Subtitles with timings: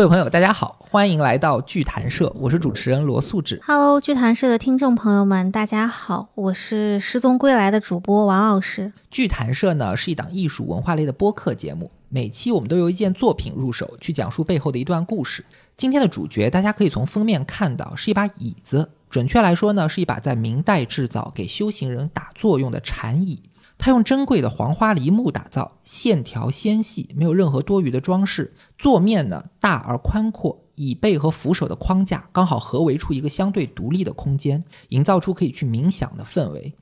[0.00, 3.60] 各位朋友，大家好，欢迎来到剧谈社，我是主持人罗素志。
[3.66, 8.90] Hello，剧谈社的听众朋友们，大家好，我是失踪归来的主播王老师。
[9.10, 15.44] 剧谈社呢是一档艺术文化类的播客节目，每期我们都由一件作品入手，去讲述背后的一段故事。
[15.76, 23.38] 今天的主角，大家可以从封面看到，是一把椅子，准确来说呢，是一把在明代制造给修行人打坐用的禅椅。
[23.82, 28.54] 它用珍贵的黄花梨木打造，线条纤细，没有任何多余的装饰。
[28.76, 36.74] 座面呢大而宽阔，椅背和扶手的框架刚好合围出一个相对独立的空间，营造出可以去冥想的氛围。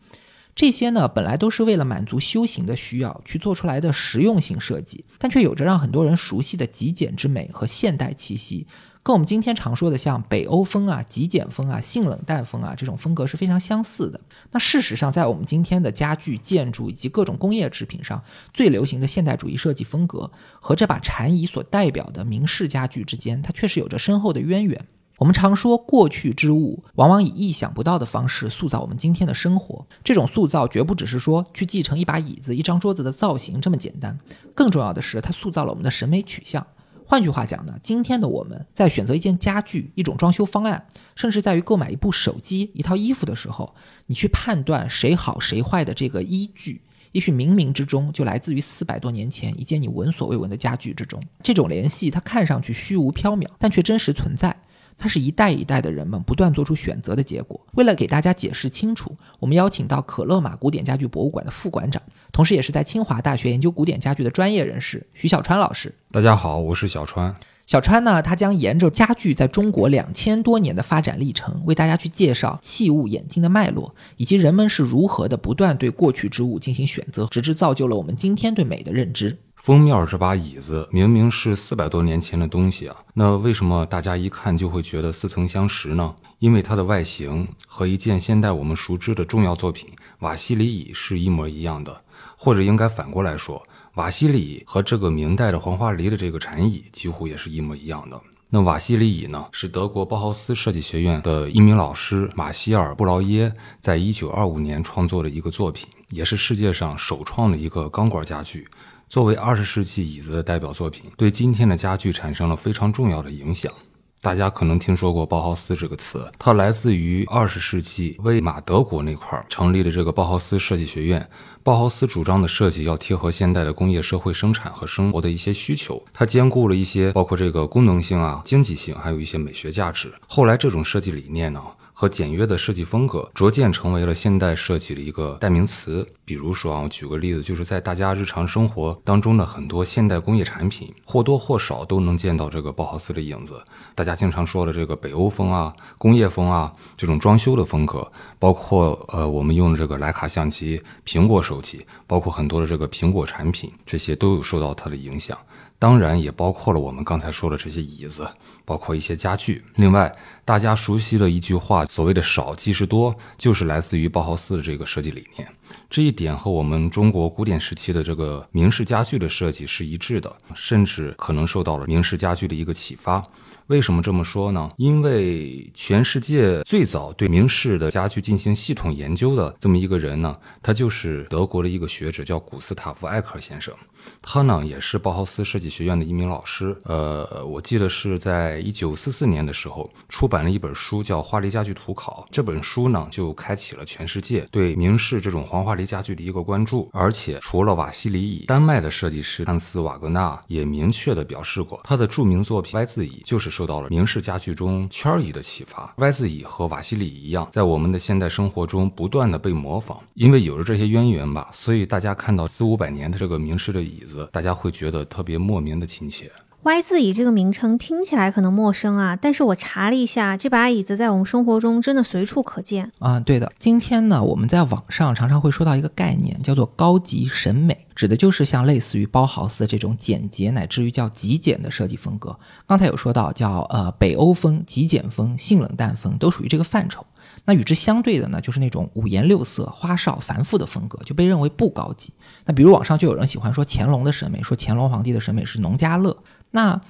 [0.57, 8.66] 这些呢，本来都是为了满足修行的需要去做出来的实用性设计，但却有着让很多人熟悉的极简之美和现代气息，
[9.09, 14.21] 跟我们今天常说的像北欧风啊、极简风啊、性冷淡风啊这种风格是非常相似的。
[14.51, 24.87] 那事实上，在我们今天的家具、建筑以及各种工业制品上，最流行的现代主义设计风格和这把禅椅所代表的明式家具之间，它确实有着深厚的渊源。
[25.16, 29.87] 我们常说，过去之物往往以意想不到的方式塑造我们今天的生活。
[30.04, 34.19] 这种塑造绝不只是说去继承一把椅子、一张桌子的造型这么简单，
[34.54, 36.66] 更重要的是，它塑造了我们的审美取向。
[37.10, 43.74] 换句话讲呢，今天的我们在选择一件家具、一种装修方案，甚至在于购买一部手机、一套衣服的时候，
[44.09, 51.18] 你去判断谁好谁坏的这个依据，也许冥冥之中就来自于四百多年前一件你闻所未闻的家具之中。
[51.42, 54.54] 这种联系，它看上去虚无缥缈，但却真实存在。
[54.99, 57.59] 它是一代一代的人们不断做出选择的结果。
[57.74, 65.94] 为了给大家解释清楚，我们邀请到可乐玛古典家具博物馆的副馆长，同时也是在清华大学研究古典家具的专业人士徐小川老师。
[66.10, 67.32] 大家好，我是小川。
[67.66, 79.37] 小川呢，他将沿着家具在中国两千多年的发展历程，为大家去介绍器物演进的脉络，以及人们是如何的不断对过去之物进行选择，直至造就了我们今天对美的认知。
[79.68, 86.14] 封面这把椅子明明是四百多年前的东西啊，那为什么大家一看就会觉得似曾相识呢？
[86.38, 89.90] 因为它的外形和一件现代我们熟知的重要作品
[90.20, 92.00] 瓦西里椅是一模一样的，
[92.38, 93.62] 或者应该反过来说，
[93.96, 98.18] 瓦西里和这个明代的黄花梨的这个禅椅几乎也是一模一样的。
[98.48, 108.66] 那瓦西里椅呢，是德国包豪斯设计学院的一名老师马歇尔·布劳耶在一九二五年创作的一个作品，也是世界上首创的一个钢管家具。
[109.08, 113.72] 作为二十世纪椅子的代表作品，对今天的家具产生了非常重要的影响。
[114.20, 121.26] 大家可能听说过包豪斯这个词，它来自于二十世纪魏玛德国那块儿成立的这个包豪斯设计学院。
[121.62, 130.12] 包豪斯主张的设计要贴合现代的工业社会生产和生活的一些需求，它兼顾了一些包括这个功能性啊、经济性，还有一些美学价值。
[130.26, 131.62] 后来这种设计理念呢，
[132.00, 136.06] 和简约的设计风格逐渐成为了现代设计的一个代名词。
[136.25, 143.60] 比如说啊，我举个例子，就是在大家日常生活当中的很多现代工业产品，或多或少都能见到这个包豪斯的影子。
[143.97, 155.36] 大家经常说的这个北欧风啊、工业风啊这种装修的风格，包括呃我们用的这个徕卡相机、苹果手机，包括很多的这个苹果产品，这些都有受到它的影响。
[155.78, 158.28] 当然也包括了我们刚才说的这些椅子，
[158.65, 159.62] 包括一些家具。
[159.77, 160.12] 另外，
[160.44, 165.49] 大家熟悉的一句话，所谓的“少即是多”，就是来自于包豪斯的这个设计理念。
[165.89, 173.25] 这一点和我们中国古典时期的这个明式家具的设计是一致的，甚至可能受到了明式家具的一个启发。
[173.68, 174.70] 为什么这么说呢？
[174.78, 183.74] 因为全世界最早对明式的家具进行系统研究的这么一个人呢，他就是德国的一个学者，叫古斯塔夫·艾克先生。
[184.22, 186.74] 他呢也是包豪斯设计学院的一名老师。
[186.84, 192.24] 呃，我记得是在一九四四年的时候出版了一本书，叫《花梨家具图考》。
[192.30, 196.88] 这本书呢就开启了全世界对明式这种黄花梨家具的一个关注。
[196.94, 205.92] 而且除了瓦西里椅，丹麦的设计师汉斯·瓦格纳也明确的表示过，他的著名作品 Y 字椅就是受到了明式家具中圈椅的启发。
[205.96, 209.98] 歪子椅和瓦西里一样，在我们的现代生活中不断的被模仿。
[210.15, 216.30] 因为有着这些渊源吧，所以大家看到四五百年的这个明式的椅子，大家会觉得特别莫名的亲切。
[216.68, 222.92] Y 字椅这个名称听起来可能陌生啊，但是我查了一下，这把椅子在我们生活中真的随处可见。
[222.98, 223.50] 啊，对的。
[223.59, 232.38] 今天呢，我们在网上常常会说到一个概念，叫做高级审美，指的就是像类似于包豪斯这种简洁乃至于叫极简的设计风格。
[232.66, 237.03] 刚才有说到叫呃北欧风、极简风、性冷淡风，都属于这个范畴。
[237.47, 242.12] 那与之相对的呢，就是那种五颜六色、花哨、繁复的风格，就被认为不高级。
[242.44, 246.14] 那比如网上就有人喜欢说乾隆的审美，说乾隆皇帝的审美是农家乐。
[246.50, 246.80] 那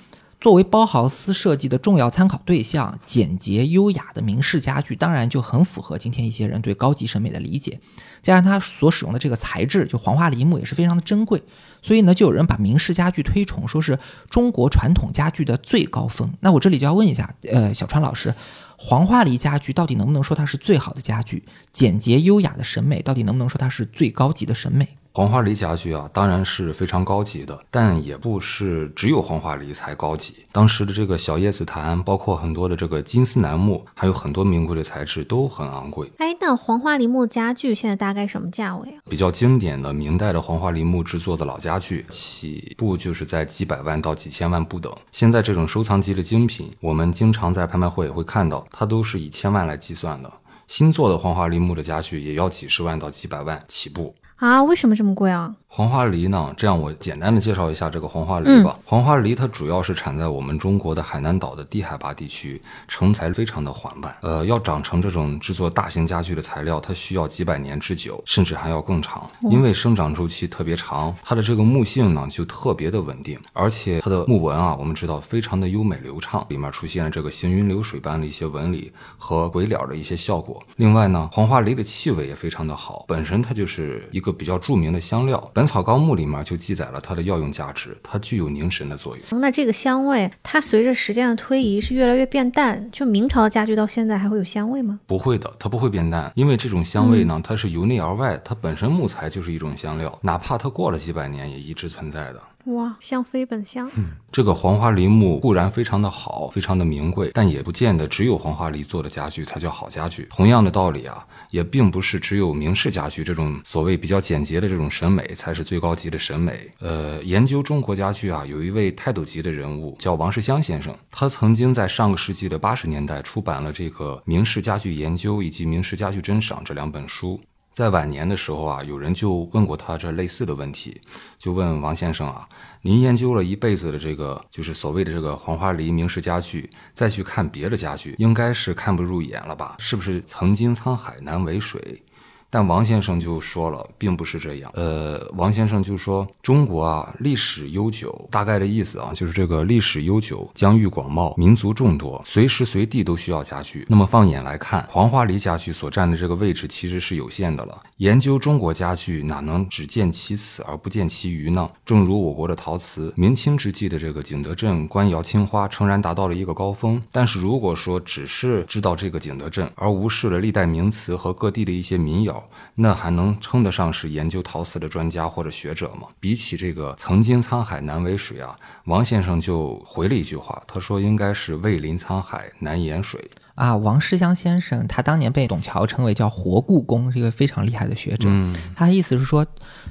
[0.40, 7.80] 作为包豪斯设计的重要参考对象，简洁优雅的明式家具当然就很符合今天一些人对高级审美的理解。
[8.22, 11.42] 加上它所使用的这个材质，就黄花梨木也是非常的珍贵，
[11.82, 13.98] 所以呢，就有人把明式家具推崇，说是
[14.30, 16.32] 中国传统家具的最高峰。
[16.40, 18.32] 那我这里就要问一下，呃，小川老师，
[18.76, 21.44] 黄花梨家具到底能不能说它是最好的家具？
[21.72, 24.88] 简洁优雅的审美到底能不能说它是最高级的审美？
[25.12, 30.46] 黄花梨家具啊，当然是非常高级的，但也不是只有黄花梨才高级。
[30.52, 36.08] 当时的这个小叶紫檀，包括很多的这个金丝楠木，还有很多名贵的材质都很昂贵。
[36.18, 39.02] 哎，那黄花梨木家具现在大概什么价位啊？
[39.10, 44.94] 比较经典的明代的黄花梨木制作的老家具，起步就是在几百万到几千万不等。
[45.10, 50.32] 现在这种收藏级的精品，我们经常在拍卖会会看到，它都是以千万来计算的。
[50.68, 54.14] 新做的黄花梨木的家具也要几十万到几百万起步。
[54.38, 55.52] 啊，为什么这么贵啊？
[55.66, 56.54] 黄花梨呢？
[56.56, 58.78] 这样我简单的介绍一下这个黄花梨吧。
[58.84, 64.16] 黄花梨它主要是产在我们中国的海南岛的低海拔地区，成材非常的缓慢。
[64.22, 69.28] 呃，要长成这种制作大型家具的材料，它需要几百年之久，甚至还要更长。
[69.50, 80.62] 因为生长周期特别长，它的这个木性呢就特别的稳定，而且它的木纹啊，我们知道非常的优美流畅，里面出现了这个行云流水般的一些纹理和鬼脸的一些效果。
[80.76, 89.40] 另外呢，黄花梨的气味也非常的好，本身它就是一个比较著名的香料，《本草纲目》里面就记载了它的药用价值，它具有凝神的作用。
[89.40, 92.88] 那这个香味，它随着时间的推移是越来越变淡。
[92.90, 94.98] 就明朝的家具到现在还会有香味吗？
[95.06, 102.40] 不会的，它不会变淡，因为这种香味呢，它是由内而外，它本身木材就是一种香料，哪怕它过了几百年，也一直存在的。
[102.74, 103.90] 哇，香非本香。
[103.96, 110.26] 嗯这个黄花梨木固然非常的好，非常的名贵，但也不见得只有黄花梨做的家具才叫好家具。
[110.28, 116.70] 同样的道理啊，也并不是只有明式家具这种所谓比较简洁的这种审美才是最高级的审美。
[116.80, 127.40] 呃，研究中国家具啊，有一位泰斗级的人物叫王世襄先生，他曾经在上个世纪的八十年代出版了这个《明式家具研究》以及《明式家具珍赏》这两本书。
[127.78, 131.00] 在晚年的时候啊，有人就问过他这类似的问题，
[131.38, 132.48] 就问王先生啊，
[132.82, 139.76] 您研究了一辈子的这个，就是所谓的这个黄花梨明式家具，再去看别的家具，应该是看不入眼了吧？
[139.78, 142.02] 是不是曾经沧海难为水？
[142.50, 144.70] 但王先生就说了，并不是这样。
[144.74, 153.84] 呃，王先生就说，中国啊，历史悠久，大概的意思啊，就是这个历史悠久，疆域广袤，民族众多，随时随地都需要家具。
[153.88, 157.82] 那么放眼来看，黄花梨家具所占的这个位置其实是有限的了。
[157.98, 161.70] 研究中国家具，哪能只见其此而不见其余呢？
[161.84, 167.02] 正如我国的陶瓷，明清之际的这个景德镇官窑青花，诚然达到了一个高峰。
[167.12, 172.46] 但是如果说只是知道这个景德镇，而无视了历代名瓷和各地的一些民窑窑，
[172.76, 176.08] 那还能称得上是研究陶瓷的专家或者学者吗？
[176.20, 183.76] 比起这个曾经沧海难为水啊，王先生就回了一句话，他说应该是未临沧海难言水啊。
[183.76, 188.28] 王世襄先生他当年被董桥称为叫活故宫，是一个非常厉害的学者。
[188.74, 189.46] 他的意思是说，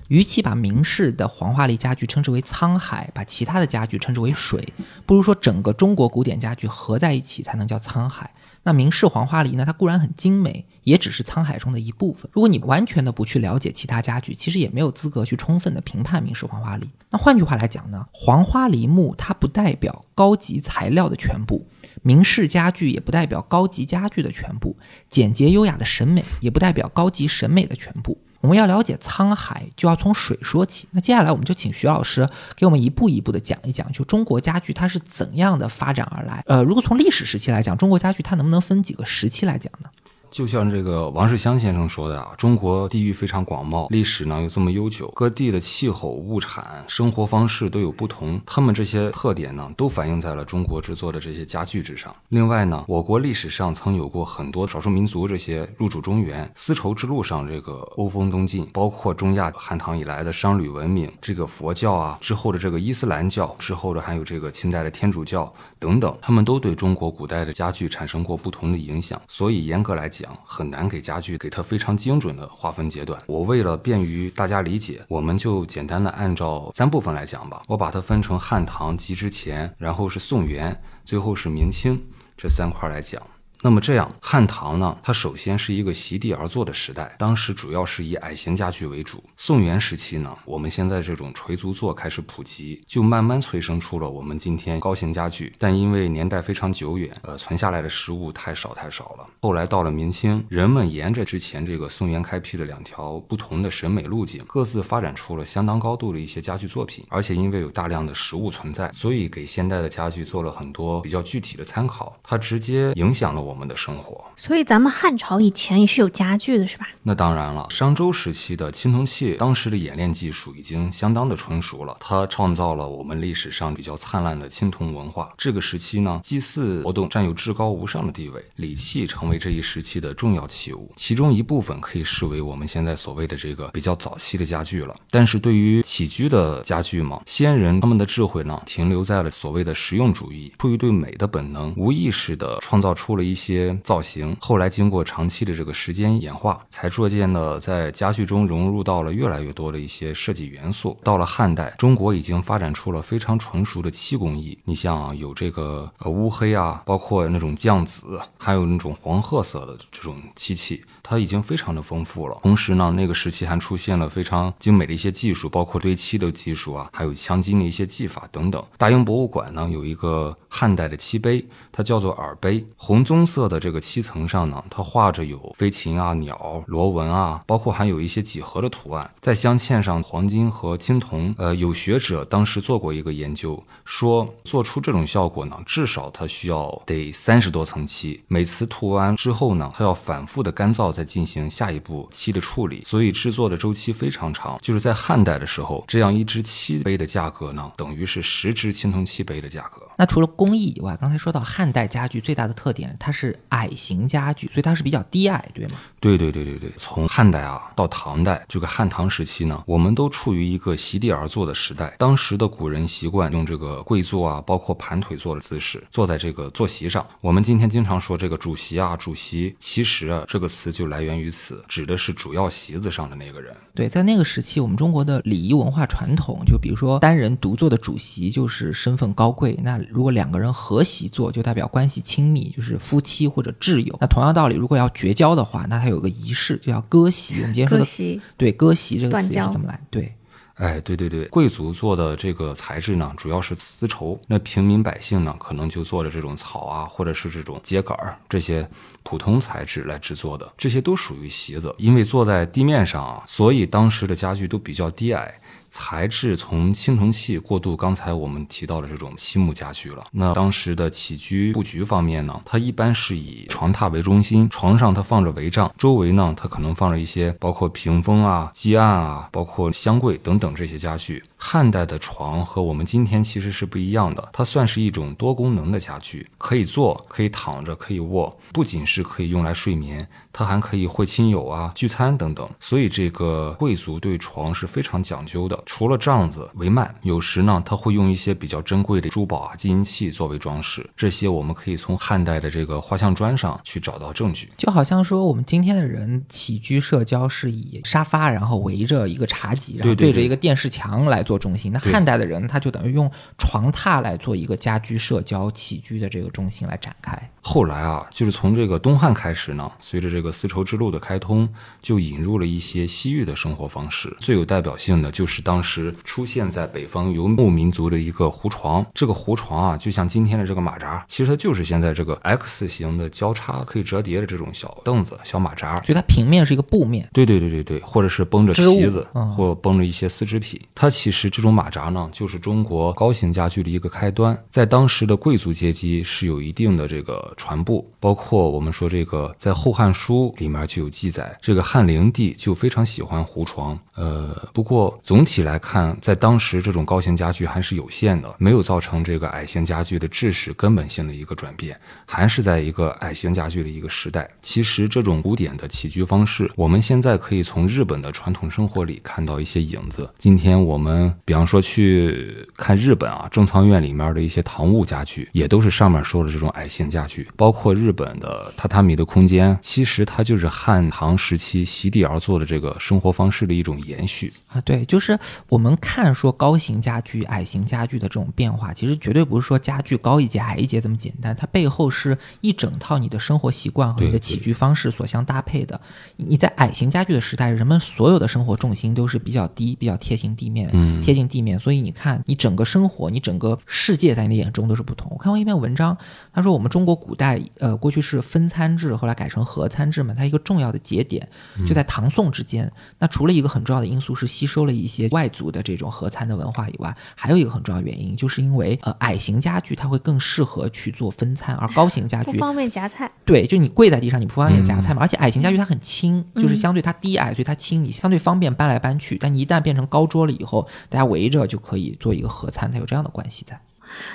[0.07, 4.73] 与其把明式的黄花梨家具称之为沧海，把其他的家具称之为水，
[5.05, 8.33] 不如说整个中国古典家具合在一起才能叫沧海。
[8.67, 9.63] 那明式黄花梨呢？
[9.63, 12.29] 它固然很精美，也只是沧海中的一部分。
[12.33, 16.85] 如果你完全的不去了解其他家具，其实也没有资格去充分的评判明式黄花梨。
[17.09, 21.65] 那换句话来讲呢，黄花梨木它不代表高级材料的全部，
[22.01, 24.75] 明式家具也不代表高级家具的全部，
[25.09, 28.17] 简洁优雅的审美也不代表高级审美的全部。
[28.41, 30.87] 我们要了解沧海，就要从水说起。
[30.91, 36.43] 那接下来我们就请徐老师给我们一步一步的讲一讲，就中国家具它是怎样的发展而来。
[36.45, 39.89] 呃，如果从历史时期来讲，中国家具它能不能分几个时期来讲呢？
[40.29, 52.15] 就像这个王世襄先生说的啊，中国地域非常广袤，历史呢又这么悠久，各地的气候、物产、生活方式都有不同，他们这些特点呢，都反映在了中国制作的这些家具之上。
[52.29, 69.21] 另外呢，我国历史上曾有过很多少数民族这些入主中原，丝绸之路上这个欧风东进，包括中亚汉唐以来的商旅文明，这个佛教啊之后的这个伊斯兰教，之后的还有这个清代的天主教等等，他们都对中国古代的家具产生过不同的影响。
[69.27, 73.21] 所以严格来讲，很难给家具给它非常精准的划分阶段。
[73.27, 77.63] 我为了便于大家理解，我们就简单的按照三部分来讲吧。
[77.67, 81.99] 我把它分成汉唐及之前，然后是宋元，最后是明清
[82.35, 83.21] 这三块来讲。
[83.63, 89.23] 那么这样，汉唐呢，它首先是一个席地而坐的时代，当时主要是以矮型家具为主。
[89.35, 95.51] 宋元时期呢，我们现在这种垂足坐开始普及，就慢慢催生出了我们今天高型家具。
[95.57, 99.27] 但因为年代非常久远，呃，存下来的实物太少太少了。
[99.41, 107.03] 后来到了明清，人们沿着之前这个宋元开辟的两条不同的审美路径，各自发展出了相当高度的一些家具作品。
[107.09, 114.25] 而且因为有大量的实物存在，所以给现代的家具做了很多比较具体的参考，它直接影响了我们的生活。
[114.35, 116.87] 所以咱们汉朝以前也是有家具的，是吧？
[117.03, 125.33] 那当然了，商周时期的青铜器，当时的冶炼技术已经相当的成熟了，它创造了我们历史上比较灿烂的青铜文化。
[125.37, 134.93] 这个时期呢，祭祀活动占有至高无上的地位，礼器成为这一时期的重要器物，其中一部分可以视为我们现在所谓的这个比较早期的家具了。
[135.09, 144.35] 但是对于起居的家具嘛，先人他们的智慧呢，停留在了所谓的实用主义，出于对美的本能，无意识的创造出了一一些造型。
[144.41, 150.97] 后来经过长期的这个时间演化，才逐渐的在家具中融入到了越来越多的一些设计元素。
[151.03, 154.57] 到了汉代，中国已经发展出了非常成熟的漆工艺。
[154.63, 160.83] 你像，有这个呃乌黑啊，包括那种酱紫，还有那种黄褐色的这种漆器。
[161.09, 168.61] 它已经非常的丰富了，同时呢，那个时期还出现了非常精美的一些技术，包括堆漆的技术啊，还有镶金的一些技法等等。
[168.77, 181.33] 大英博物馆呢有一个汉代的漆杯，它叫做耳杯，红棕色的这个漆层上呢，它画着有飞禽啊、鸟、螺纹啊，包括还有一些几何的图案，在镶嵌上黄金和青铜。
[181.37, 190.96] 呃，有学者当时做过一个研究，说做出这种效果呢，至少它需要得三十多层漆，每次涂完之后呢，它要反复的干燥。
[190.97, 194.57] 再进行下一步漆的处理，所以制作的周期非常长。
[194.63, 199.86] 就是在汉代的时候，这样一只漆杯的价格呢，等于是十只青铜器杯的价格。
[199.97, 205.75] 那除了工艺以外，刚才说到汉代家具最大的特点，它是矮型家具，所以它是比较低矮，对吗？
[205.99, 206.71] 对对对对对。
[206.77, 211.93] 从汉代啊到唐代这个汉唐时期呢，我们都处于一个席地而坐的时代。
[211.97, 217.05] 当时的古人习惯用这个跪坐啊，包括盘腿坐的姿势，坐在这个坐席上。
[217.19, 223.51] 我们今天经常说这个主席啊，主席，其实啊这个词就来源于此，指的是主要席子上的那个人。
[223.73, 233.97] 对，在那个时期，我们中国的礼仪文化传统，就比如说单人独坐的主席就是身份高贵，那如果两个人合席坐，就代表关系亲密，就是夫妻或者挚友。
[234.01, 237.35] 那同样道理，如果要绝交的话，那它有个仪式，就叫割席。
[237.35, 239.79] 我们今天说的对割席这个词是怎么来？
[239.89, 240.13] 对。
[240.55, 244.19] 哎，对对对，贵族做的这个材质呢，主要是丝绸。
[244.25, 248.67] 那平民百姓呢，可能就做的这种草啊，或者是这种秸秆儿这些
[249.03, 251.71] 普通材质来制作的，这些都属于席子。
[251.77, 255.39] 因为坐在地面上啊，所以当时的家具都比较低矮。
[255.69, 260.05] 材质从青铜器过渡，刚才我们提到的这种漆木家具了。
[260.11, 271.23] 那当时的起居布局方面呢，它一般是以床榻为中心，床上它放着帷帐，周围呢它可能放着一些包括屏风啊、几案啊、包括箱柜等等这些家具。
[271.39, 282.49] 汉代的床和我们今天其实是不一样的，它算是一种多功能的家具，可以坐，可以躺着，可以卧，不仅是可以用来睡眠，它还可以会亲友啊、聚餐等等。
[282.59, 285.61] 所以这个贵族对床是非常讲究的。
[285.65, 290.89] 除了帐子、帷幔，有时呢他会用一些比较珍贵的珠宝啊、金银器作为装饰。
[290.95, 294.49] 这些我们可以从汉代的这个画像砖上去找到证据。
[294.57, 301.26] 就好像说我们今天的人起居社交是以沙发，然后围着一个茶几，然后对着一个电视墙来。
[301.27, 307.29] 做中心，那汉代的人他就等于用床榻来做一个家居社交起居的这个中心来展开。
[307.41, 311.47] 后来啊，就是从这个东汉开始呢，随着这个丝绸之路的开通，
[311.81, 314.15] 就引入了一些西域的生活方式。
[314.19, 318.85] 最有代表性的就是当时出现在北方游牧民族的一个胡床。
[318.93, 325.75] 这个胡床啊，就像今天的这个马扎，其实它就是现在这个 X 型的交叉可以折叠的这种小凳子、小马扎。
[325.79, 327.07] 就它平面是一个布面。
[327.11, 329.05] 对对对对对，或者是绷着席子，
[329.35, 330.59] 或绷着一些丝织品。
[330.73, 331.16] 它其实。
[331.17, 343.75] 是这种马扎呢，就是中国高型家具的一个开端，在当时的贵族阶级是有一定的这个传播，包括我们说这个在《后汉书》里面就有记载，这个汉灵帝就非常喜欢胡床。
[343.95, 354.29] 呃，不过总体来看，在当时这种高型家具还是有限的，没有造成这个矮型家具的制式根本性的一个转变，还是在一个矮型家具的一个时代。
[354.39, 360.07] 其实这种古典的起居方式，我们现在可以从日本的传统生活里看到一些影子。
[360.19, 361.06] 今天我们。
[361.25, 367.27] 比方说去看日本啊，正仓院里面的一些堂屋家具，也都是上面说的这种矮型家具。
[367.35, 374.31] 包括日本的榻榻米的空间，其实它就是汉唐时期席地而坐的这个生活方式的一种延续。
[374.47, 375.17] 啊，对，就是
[375.49, 385.79] 我们看说高型家具、矮型家具的这种变化，其实绝对不是说家具高一节、矮一节这么简单，它背后是一整套你的生活习惯和你的起居方式所相搭配的。
[386.15, 395.11] 你在矮型家具的时代，人们所有的生活重心都是比较低、比较贴近地面、嗯贴近地面，所以你看，你整个生活、你整个世界在你的眼中都是不同。
[395.11, 395.97] 我看过一篇文章，
[396.37, 401.27] 他说我们中国古代呃过去是分餐制，后来改成合餐制嘛，它一个重要的节点
[401.65, 402.71] 就在唐宋之间。
[402.99, 413.11] 那除了一个很重要的因素是吸收了一些外族的这种合餐的文化以外，还有一个很重要的原因，就是因为呃矮型家具它会更适合去做分餐，而高型家具不方便夹菜。
[413.25, 415.01] 对，就你跪在地上，你不方便夹菜嘛。
[415.01, 419.17] 嗯而且矮型家具它很轻，就是嗯相对它低矮，所以它轻，你相对方便搬来搬去。
[419.17, 423.59] 但你一旦变成高桌了以后，大家围着就可以做一个合餐，它有这样的关系在。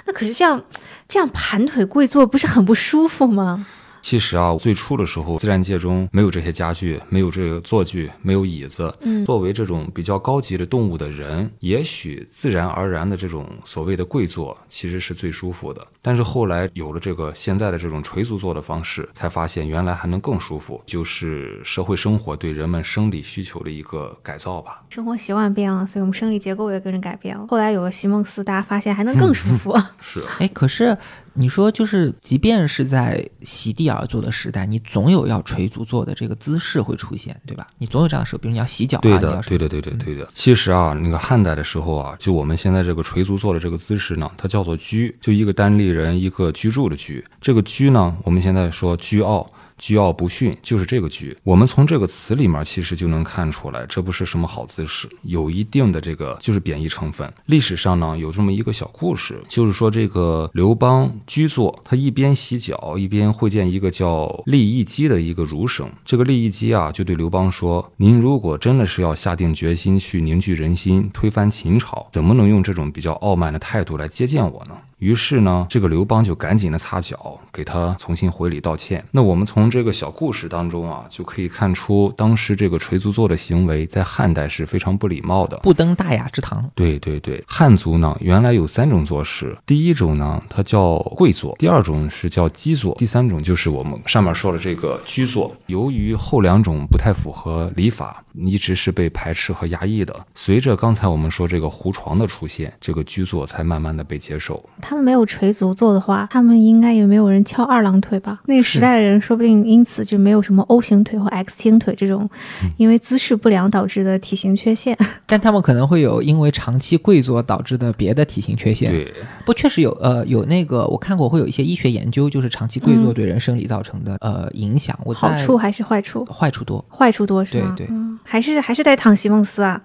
[0.07, 0.63] 那可是这样，
[1.09, 3.67] 这样盘腿跪坐不是很不舒服吗？
[4.03, 8.93] 其实啊，最初的时候，自然界中没有这些家具，没有这个坐具，没有椅子。
[9.01, 15.87] 嗯作为这种比较高级的动物的人，也许自然而然的这种所谓的跪坐，其实是最舒服的。
[16.03, 24.83] 但是后来有了这个现在的这种垂足坐的方式，才发现原来还能更舒服，就是社会生活对人们生理需求的一个改造吧。
[24.91, 27.47] 生活习惯变了，所以我们生理结构也跟着改变了。
[27.49, 29.73] 后来有了席梦思，大家发现还能更舒服。
[30.01, 30.97] 是， 哎，可是
[31.35, 37.67] 你说，就是即便是在席地而坐的时代，你总有要垂足坐的这个姿势会出现，对吧？
[37.79, 40.29] 你总有这样的时候，比如你要洗脚啊，对的你要，对的，对的，对的。
[40.35, 47.25] 其实啊，那个汉代的时候啊，就我们现在这个垂足坐的这个姿势呢，它叫做居，就一个单立人一个居住的居。
[47.41, 49.51] 这个居呢，我们现在说居傲。
[49.83, 51.37] 居傲不逊，就是这个居。
[51.43, 57.31] 我们从这个词里面其实就能看出来，这不是什么好姿势，有一定的这个就是贬义成分。
[57.47, 65.91] 历史上呢有这么一个小故事，就是说这个刘邦居坐，他一边洗脚一边会见一个叫利益姬的一个儒生。
[66.05, 79.05] 这个利益姬啊就对刘邦说：“您如果真的是要下定决心去凝聚人心、推翻秦朝，怎么能用这种比较傲慢的态度来接见我呢？”于是呢，这个刘邦就赶紧的擦脚，给他重新回礼道歉。
[79.11, 85.57] 那我们从这个小故事当中啊，就可以看出，当时这个垂足坐的行为在汉代是非常不礼貌的。
[85.57, 86.71] 不登大雅之堂。
[86.77, 95.53] 对对对，汉族呢原来有三种坐式，第一种呢它叫跪坐，第二种是叫基坐，第三种就是我们上面说的这个居坐。
[95.67, 100.15] 由于后两种不太符合礼法，一直是被排斥和压抑的。
[100.33, 104.65] 随着刚才我们说这个胡床的出现，这个居坐才慢慢的被接受。
[104.93, 108.37] 他们没有垂足做的话，他们应该也没有人翘二郎腿吧？
[108.45, 112.29] 那个时代的人说不定因此就没有什么 O 型腿或 X 型腿这种
[112.77, 114.95] 因为姿势不良导致的体型缺陷。
[115.25, 118.93] 但他们可能会有因为长期跪坐导致的别的体型缺陷。
[118.93, 119.11] 对，
[119.47, 124.95] 不，确实有呃有那个我看过会有一些医学研究，就是长期跪坐对人生理造成的、呃影响。
[125.07, 126.23] 我在好处还是坏处？
[126.27, 126.85] 坏处多。
[126.91, 127.75] 坏处多是吗？
[127.75, 129.81] 对对嗯，还是还是在躺席梦思啊。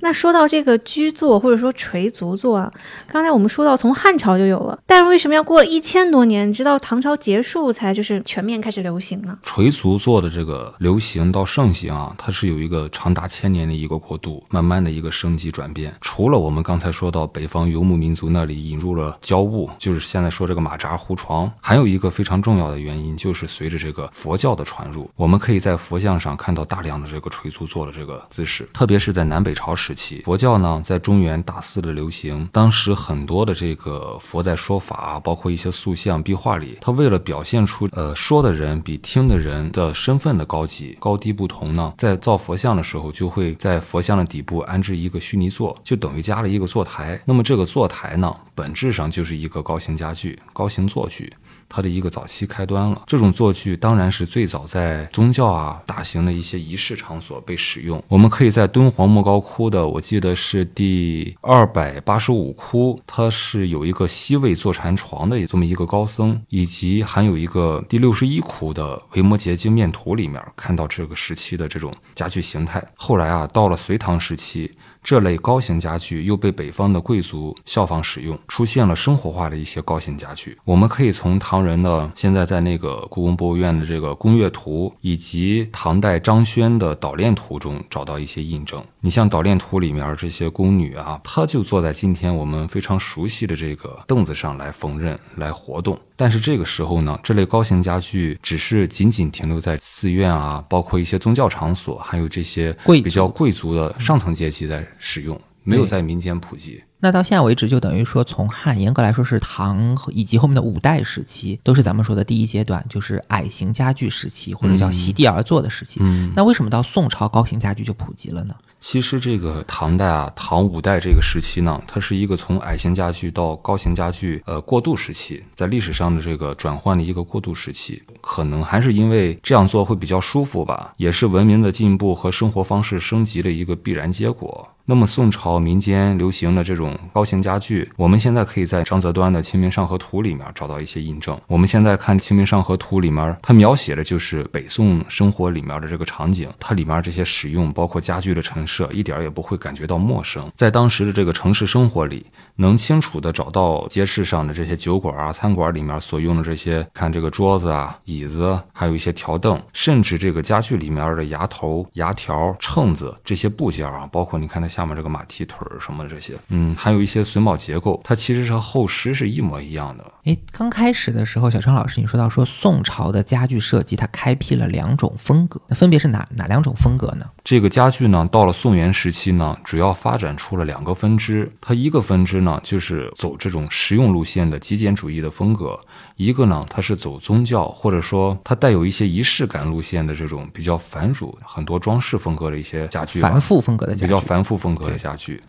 [0.00, 2.72] 那说到这个居坐或者说垂足坐啊，
[3.08, 9.36] 刚才我们说到从汉朝就有了，但是为什么要过了一千多年，直到唐朝结束才就是全面开始流行呢？
[9.42, 15.92] 垂足坐的这个流行到盛行啊，它是有一个长达千年的一个过渡，慢慢的一个升级转变。
[16.00, 47.18] 除了我们刚才说到北方游牧民族那里引入了交物，就是现在说这个马扎胡床，还有一个非常重要的原因，就是随着这个佛教的传入，我们可以在佛像上看到大量的这个垂足坐的这个姿势，特别是在南北朝时期，佛教呢在中原大肆的流行，当时很多的这个佛在说法，包括一些塑像、壁画里，他为了表现出呃说的人比听的人的身份的高级高低不同呢，在造佛像的时候，就会在佛像的底部安置一个虚拟座，就等于加了一个坐台。
[47.24, 51.32] 那么这个坐台呢，本质上就是一个高型家具、高型坐具。
[51.68, 53.02] 它的一个早期开端了。
[53.06, 58.02] 这种坐具当然是最早在宗教啊、大型的一些仪式场所被使用。
[58.08, 72.82] 我们可以在敦煌莫高窟的，我记得是第二百八十五窟，它是有一个西魏坐禅床的这么一个高僧，以及还有一个第六十一窟的维摩诘经面图里面看到这个时期的这种家具形态。
[72.94, 74.72] 后来啊，到了隋唐时期。
[75.02, 80.58] 这类高型家具又被北方的贵族效仿使用，出现了生活化的一些高型家具。
[80.64, 88.84] 我们可以从唐人的现在在那个故宫博物院的这个宫乐图，以及唐代张轩的捣练图中找到一些印证。
[89.00, 95.98] 你像捣练图里面这些宫女啊，她就坐在今天我们非常熟悉的这个凳子上来缝纫、来活动。
[96.18, 105.40] 但是这个时候呢，这类高型家具只是仅仅停留在寺院啊，包括一些宗教场所，还有这些贵比较贵族的上层阶级在使用。
[105.64, 106.82] 没有在民间普及。
[106.98, 116.00] 那到现在为止，就等于说从汉严格来说是唐以及后面的五代时期，都是咱们说的第一阶段，就是矮型家具时期，或者叫席地而坐的时期。
[116.02, 118.54] 嗯，那为什么到宋朝高型家具就普及了呢？
[118.80, 134.68] 其实这个唐代啊，唐五代这个时期呢，它是一个从矮型家具到高型家具呃过渡时期，在历史上的这个转换的一个过渡时期，可能还是因为这样做会比较舒服吧，也是文明的进步和生活方式升级的一个必然结果。
[134.90, 141.38] 那么宋朝民间流行的这种高型家具，我们现在可以在张择端的《清明上河图》里面找到一些印证。
[141.46, 150.50] 我们现在看《清明上河图》里面，它描写的就是北宋生活里面的这个场景，它里面这些使用，包括家具的陈设，一点也不会感觉到陌生。
[150.54, 152.24] 在当时的这个城市生活里，
[152.60, 170.04] 能清楚的找到街市上的这些酒馆啊、餐馆里面所用的这些，看这个桌子啊、椅子，还有一些条凳，甚至这个家具里面的牙头、牙条、秤子这些部件啊，包括你看它下面这个马蹄腿儿什么的这些，嗯，还有一些榫卯结构，它其实是和后狮是一模一样的。
[170.24, 177.24] 诶，刚开始的时候，小陈老师你说到说宋朝的家具设计，它开辟了两种风格，那分别是哪哪两种风格呢？
[177.44, 181.50] 这个家具呢，到了宋元时期呢，主要发展出了两个分支。
[181.60, 185.78] 它一个分支呢，就是走这种实用路线的极简主义的风格；
[186.16, 193.30] 一个呢，它是走宗教或者说它带有一些仪式感路线的这种比较繁缛、很多装饰风格的一些家具吧。
[193.30, 195.42] 繁复风格的家具，比较繁复风格的家具。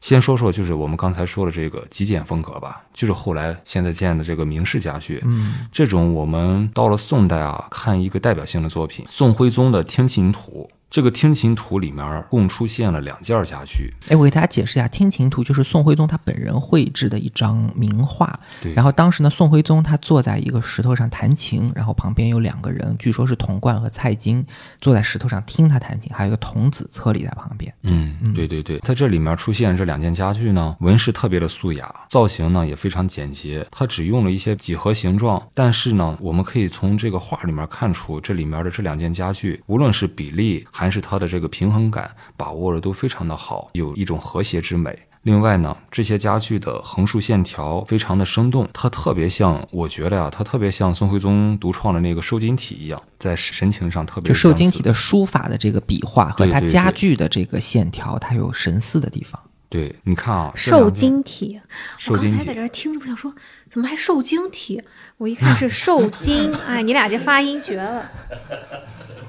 [0.00, 5.20] 先说说就是我们刚才说的这个极简风格吧，就是后来现在建的这个明式家具。
[5.24, 10.68] 嗯，这种我们到了宋代啊，看一个代表性的作品，宋徽宗的《听琴图》。
[10.88, 18.38] 这个《听琴图》里面共出现了两件家具，哎，我给大家解释一下，《听琴图》就是宋徽宗他本人绘制的一张名画。
[18.62, 24.46] 对然后当时呢，宋徽宗他坐在一个石头上弹琴，然后旁边有两个人，据说是童贯和蔡京，
[24.80, 27.72] 坐在石头上听他弹琴，还有一个童子侧立在旁边。
[27.82, 33.66] 嗯，对对对，在这里面出现这两件家具呢，纹饰特别的素雅，造型呢也非常简洁。
[33.70, 44.98] 它只用了一些几何形状，但是呢，我们可以从这个画里面看出，这里面的这两件家具，无论是比例还是它的这个平衡感，把握的都非常的好，有一种和谐之美。
[45.22, 59.40] 另外呢，这些家具的横竖线条非常的生动，它特别像，我觉得呀、它特别像宋徽宗独创的那个瘦金体一样，在神情上特别就瘦金体的书法的这个笔画和它家具的这个线条，它有神似的地方。
[59.70, 61.60] 对，你看啊，这受两件精体，
[62.08, 63.34] 我刚才在这儿听着，我想说
[63.70, 64.80] 怎么还瘦金体？
[65.16, 68.08] 我一看是瘦金， 哎，你俩这发音绝了。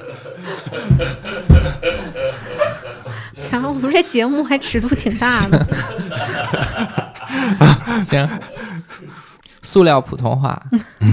[3.51, 5.65] 然后我们这节目还尺度挺大的，
[8.05, 8.27] 行，
[9.61, 10.61] 塑料普通话，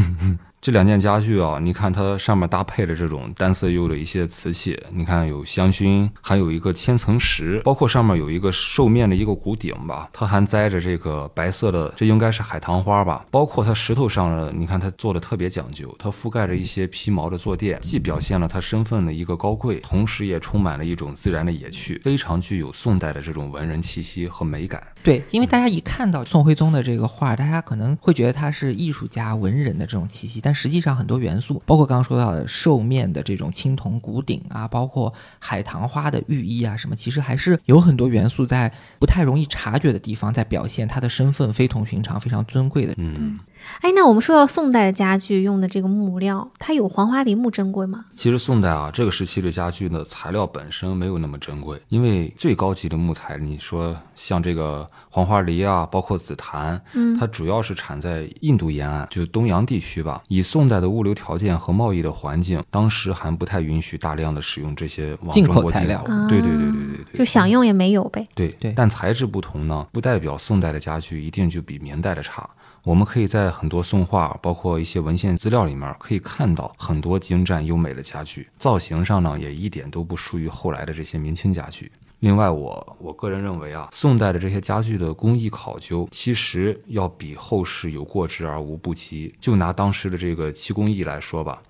[0.65, 13.27] 这两件家具啊，你看它上面搭配的这种单色釉的一些瓷器，你看有香薰，还有一个千层石，包括上面有一个兽面的一个骨顶吧，它还栽着这个白色的，这应该是海棠花吧。
[13.31, 24.83] 包括它石头上的，你看它做的特别讲究，它覆盖着一些皮毛的坐垫，既表现了它身份的一个高贵，同时也充满了一种自然的野趣，非常具有宋代的这种文人气息和美感。
[25.03, 42.95] 对，因为大家一看到宋徽宗的这个画，大家可能会觉得他是艺术家、文人的这种气息，但实际上很多元素，包括刚刚说到的兽面的这种青铜骨顶啊，包括海棠花的寓意啊，什么，其实还是有很多元素在不太容易察觉的地方，在表现他的身份非同寻常、非常尊贵的。
[42.97, 43.39] 嗯。
[43.81, 48.05] 哎，那我们说到宋代的家具用的这个木料，它有黄花梨木珍贵吗？
[48.17, 60.23] 其实宋代啊，这个时期的家具呢，材料本身没有那么珍贵，因为最高级的木材，你说像这个黄花梨啊，包括紫檀，嗯它主要是产在印度沿岸，就是东洋地区吧。
[60.29, 66.05] 以宋代的物流条件和贸易的环境，当时还不太允许大量的使用这些往进中国进口材料。
[66.29, 68.27] 对对对对对对，就想用也没有呗。
[68.35, 72.49] 对对但材质不同呢，不代表宋代的家具一定就比明代的差。
[72.85, 81.91] 我们可以在很多宋画，包括一些文献资料里面，可以看到很多精湛优美的家具，造型上呢也一点都不输于后来的这些明清家具。
[82.21, 89.35] 另外我，我个人认为啊，宋代的这些家具的工艺考究，其实要比后世有过之而无不及。
[89.41, 91.63] 就拿当时的这个漆工艺来说吧，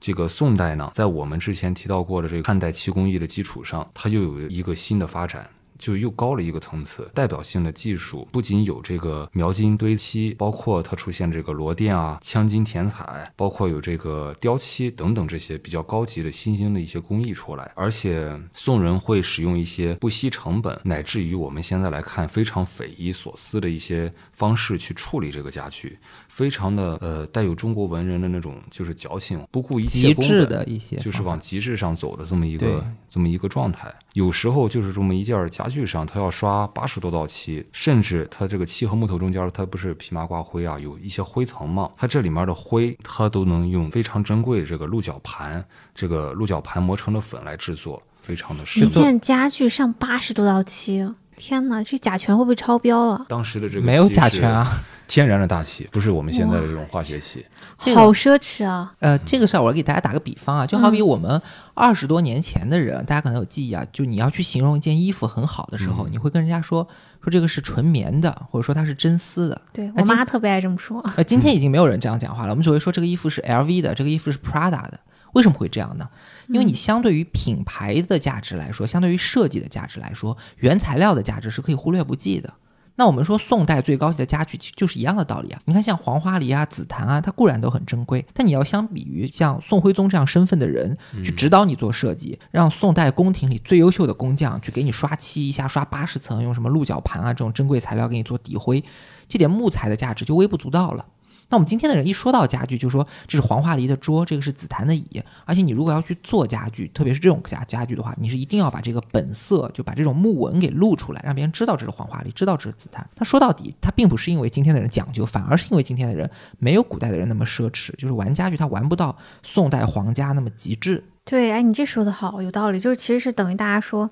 [0.00, 5.48] 这个宋代呢，在我们之前提到过的这个汉代漆工艺的基础上，它又有一个新的发展。
[5.78, 17.70] 就又高了一个层次，代表性的技术不仅有这个描金堆漆，包括它出现这个螺钿啊、镶金填彩，包括有这个雕漆等等这些比较高级的新兴的一些工艺出来。
[17.74, 33.94] 而且宋人会使用一些不惜成本，乃至于我们现在来看非常匪夷所思的一些方式去处理这个家具，非常的呃带有中国文人的那种就是矫情，不顾一切极致的一些就是往极致上走的这么一个这么一个状态。
[34.12, 48.90] 有时候就是这么一件家家具上，它要刷八十多道漆，甚至它这个漆和木头中间，它不是皮麻挂灰啊，有一些灰层嘛，它这里面的灰，它都能用非常珍贵的这个鹿角盘，这个鹿角盘磨成的粉来制作，非常的一适合。
[48.90, 51.04] 件家具上八十多道漆，
[51.36, 53.26] 天哪，这甲醛会不会超标了？
[53.28, 54.66] 当时的这个没有甲醛啊。
[55.08, 57.46] 天然的大气，不是我们现在的这种化学气。
[57.78, 58.92] 这个好奢侈啊！
[58.98, 61.40] 呃，这个事儿我给大家打个比方啊，就好比我们
[61.74, 66.82] 二十多年前的人，大家可能有记忆啊，就你要去形容一件衣服很好的时候，嗯你会跟人家说
[67.22, 69.62] 说这个是纯棉的，或者说它是真丝的。
[69.72, 71.00] 对我妈特别爱这么说。
[71.16, 74.98] 呃，今天 已经没有人这样讲话了，我们只会说这个衣服是 LV 的，这个衣服是 Prada 的。
[75.36, 76.08] 为什么会这样呢？
[76.48, 82.50] 因为你相对于品牌的价值来说，相对于设计的价值来说，原材料的价值是可以忽略不计的。
[82.94, 85.60] 那我们说宋代最高级的家具，其实就是一样的道理啊。
[85.66, 98.82] 你看像黄花梨啊、紫檀啊，它固然都很珍贵，但你要相比于像宋徽宗这样身份的人去指导你做设计，让宋代宫廷里最优秀的工匠去给你刷漆，一下刷八十层，用什么鹿角盘啊这种珍贵材料给你做底灰，
[99.28, 101.04] 这点木材的价值就微不足道了。
[101.48, 113.08] 那我们今天的人一说到家具，就说这是黄花梨的桌，这个是紫檀的椅，而且你如果要去做家具，特别是这种家家具的话，你是一定要把这个本色，就把这种木纹给露出来，让别人知道这是黄花梨，知道这是紫檀。
[113.16, 116.28] 那说到底，它并不是因为今天的人讲究，反而是因为今天的人
[116.58, 121.04] 没有古代的人那么奢侈，就是玩家具他玩不到宋代皇家那么极致。
[121.24, 122.78] 对，哎，你这说的好，有道理。
[122.78, 124.08] 就是其实是等于大家说，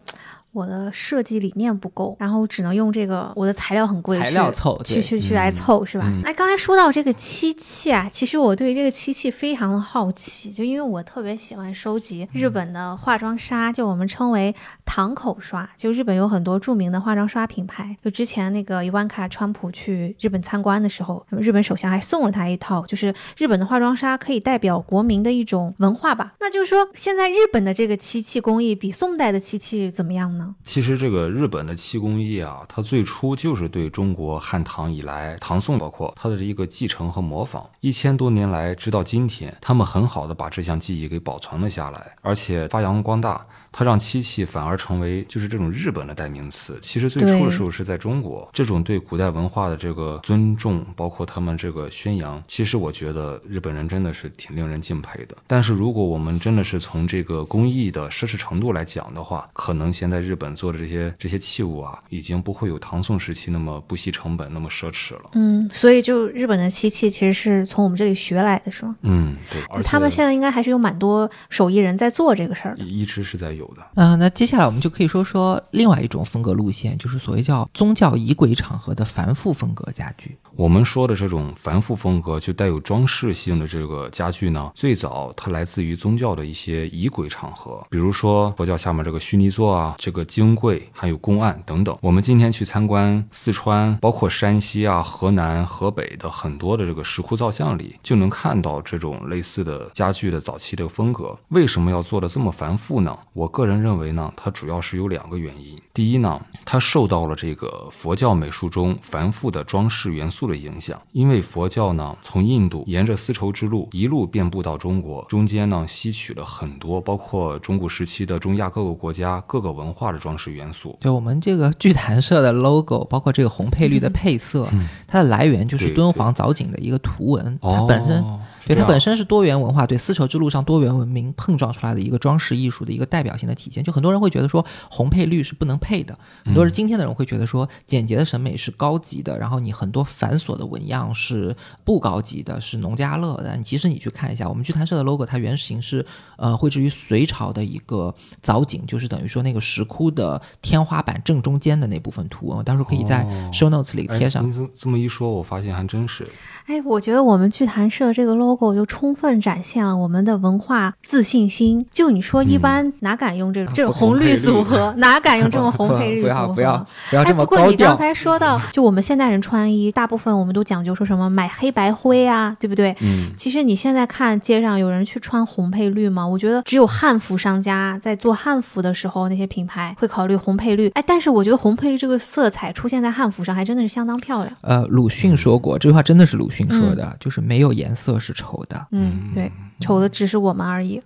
[0.55, 6.05] 我的设计理念不够，然后只能用这个我的材料很贵，材料凑去去去来凑，是吧？
[6.07, 26.35] 嗯哎，刚才说到这个漆器啊，其实我对这个漆器非常的好奇，就因为我特别喜欢收集日本的化妆刷，就我们称为堂口刷，就日本有很多著名的化妆刷品牌，就之前那个伊万卡川普去日本参观的时候，日本首相还送了他一套，就是日本的化妆刷可以代表国民的一种文化吧。
[26.39, 30.44] 那就是说，现在日本的这个漆器工艺比宋代的漆器怎么样呢？
[30.65, 37.69] 其实这个日本的漆工艺啊，它最初就是对中国汉唐以来，唐宋包括它的一个继承和模仿。
[37.81, 43.47] 一千多年来，直到今天，他们很好的把这项技艺给保存了下来，而且发扬光大。
[43.77, 46.79] 它让漆器反而成为就是这种日本的代名词。
[46.81, 55.37] 其实最初的时候是在中国，这种对古代文化的这个尊重，包括他们这个宣扬，其实我觉得日本人真的是挺令人敬佩的。
[55.49, 65.31] 但是如果我们真的是从这个工艺的奢侈程度来讲的话，可能现在日本做的这些这些器物啊，已经不会有唐宋时期那么不惜成本、那么奢侈了。
[65.33, 68.95] 嗯，所以就日本的漆器其实是从我们这里学来的，是吗？
[69.03, 73.83] 嗯，对，而且他们现在应该还是有蛮多手艺人在做这个事儿一直是在有的。
[73.95, 80.37] 嗯、那接下来我们就可以说说另外一种风格路线，就是所谓叫宗教仪轨场合的繁复风格家具。
[80.57, 91.97] 我们说的这种繁复风格，就带有装饰性的这个家具呢，最早它来自于宗教的一些仪轨场合，比如说佛教下面这个须弥座啊，这个经柜，还有公案等等。
[92.01, 101.37] 我们今天去参观四川，包括山西啊、河南、河北的很多的这个石窟造像里，就能看到这种类似的家具的早期的风格。
[101.49, 103.19] 为什么要做的这么繁复呢？
[103.33, 105.77] 我个人认为呢，它主要是有两个原因。
[105.93, 120.97] 第一呢，它受到了这个佛教美术中繁复的装饰元素的影响，因为佛教呢从印度沿着丝绸之路一路遍布到中国，中间呢吸取了很多包括中古时期的中亚各个国家各个文化的装饰元素。
[121.01, 124.69] 对我们这个剧坛社的 logo，包括这个红配绿的配色，
[125.07, 128.25] 它的来源就是敦煌藻井的一个图文，它本身。
[128.65, 133.83] 哦对它本身是多元文化，对丝绸之路上多元文明碰撞出来的一个装饰艺术的一个代表性的体现。
[133.85, 143.45] 就很多人会觉得说红配绿是不能配的，很多人今天的人会觉得说简洁的审美是高级的，然后你很多繁琐的纹样是不高级的，是农家乐的。
[143.45, 146.05] 但其实你去看一下，我们剧谈社的 logo，它原型是
[146.37, 154.43] 呃绘制于隋朝的一个藻井，就是等于说那个石窟的天花板正中间的那部分图文，我到时候可以在哦 show notes 里哎贴上。
[154.43, 156.27] 您这这么一说，我发现还真是。
[156.67, 161.85] 哎，我觉得我们剧坛社这个 logo 就充分展现了我们的文化自信心。
[161.93, 164.95] 就你说，一般哪敢用这种、这种红绿组合？
[164.97, 166.41] 哪敢用这种 红配绿不组合？
[166.41, 167.71] 要不要不要哎，这么不过高调。
[167.71, 172.97] 你刚才说到， 就我们现代人穿衣，大部分我们都讲究说什么买黑白灰啊，对不对？
[173.03, 176.24] 嗯，其实你现在看街上有人去穿红配绿吗？
[176.29, 180.89] 我觉得只有汉服商家在做汉服的时候，那些品牌会考虑红配绿。
[180.91, 184.57] 哎，但是我觉得红配绿这个色彩出现在汉服上，还真的是相当漂亮。
[184.63, 188.87] 呃，鲁迅说过这句话，真的是鲁迅说的，就是没有颜色是丑的。
[188.93, 191.01] 嗯，对，丑的只是我们而已。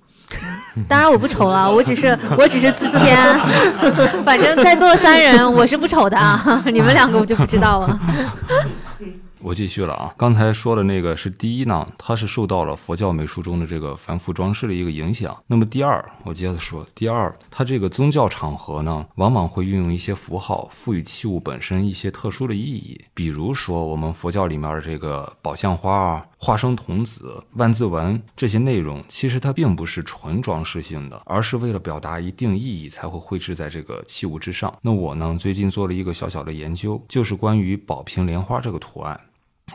[0.86, 3.16] 当然我不丑了，我只是我只是自谦，
[4.24, 8.00] 反正在座三人我是不丑的啊， 你们两个我就不知道了。
[9.40, 15.36] 我继续了啊，刚才说的那个是第一呢，它是受到了佛教美术中的这个繁复装饰的一个影响。
[15.46, 23.00] 那么第二，我接着说，第二，它这个宗教场合呢，往往会运用一些符号，赋予器物本身一些特殊的意义。
[23.14, 34.76] 比如说，我们佛教里面的这个宝相花啊、化生童子、万字文这些内容，其实它并不是纯装饰性的，而是为了表达一定意义才会绘制在这个器物之上。
[34.82, 39.18] 那我呢，最近做了一个小小的研究，就是关于宝瓶莲花这个图案。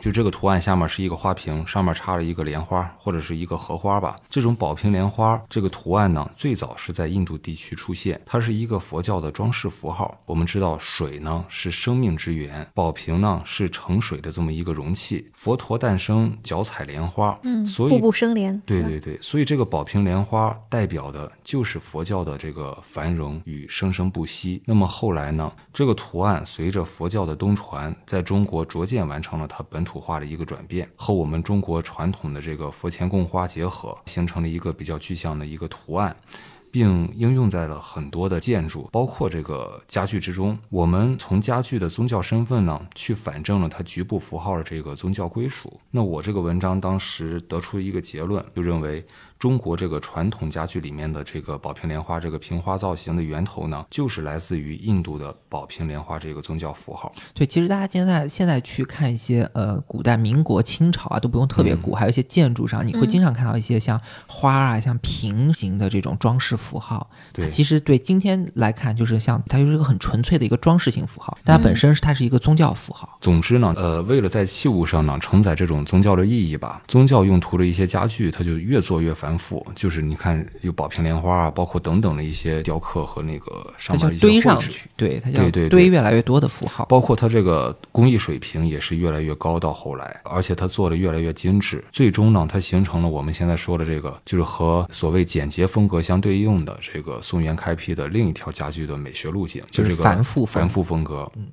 [0.00, 4.16] 就这个图案下面是一个花瓶，上面插了一个莲花或者是一个荷花吧。
[4.28, 10.20] 这种宝瓶莲花这个图案呢，最早是在印度地区出现，它是一个佛教的装饰符号。
[10.26, 15.30] 我们知道水呢是生命之源，宝瓶呢是盛水的这么一个容器。
[15.34, 18.60] 佛陀诞生，脚踩莲花，嗯，所以步步生莲。
[18.66, 24.62] 对对对，所以这个宝瓶莲花代表的就是佛教的这个繁荣与生生不息。
[24.66, 36.16] 那么后来呢，这个图案随着佛教的东传，在中国逐渐完成了它本土化的一个转变，和我们中国传统的这个佛前供花结合，形成了一个比较具象的一个图案。
[36.74, 40.58] 并应用在了很多的建筑，包括这个家具之中。
[40.70, 45.80] 我们从家具的宗教身份呢，去反证了它局部符号的这个宗教归属。
[45.92, 49.06] 那我这个文章当时得出一个结论，就认为。
[49.44, 57.12] 中国这个传统家具里面的这个宝瓶莲花这个瓶花造型的源头呢，就是来自于印度的宝瓶莲花这个宗教符号。
[57.34, 67.10] 对，其实大家现在现在去看一些呃古代民国、清朝啊，都不用特别古，还有一些建筑上，你会经常看到一些像花啊、像瓶形的这种装饰符号。
[67.34, 73.18] 对，其实对今天来看，就是像它就是一个很纯粹的一个装饰性符号，但它本身是它是一个宗教符号。
[73.20, 79.33] 总之呢，呃，为了在器物上呢承载这种宗教的意义吧，宗教用途的一些家具，它就越做越繁。
[79.36, 89.54] 复就是你看有宝瓶莲花啊，包括等等的一些雕刻和那个上面一些堆上去，对它对对堆越来越多的符号，包括它这个工艺水平也是越来越高。
[89.64, 101.30] 到后来，而且它做的越来越精致，最终呢，它形成了我们现在说的这个，就是和所谓简洁风格相对应的这个宋元开辟的另一条家具的美学路径，就是这个繁复繁复风格。
[101.36, 101.46] 嗯。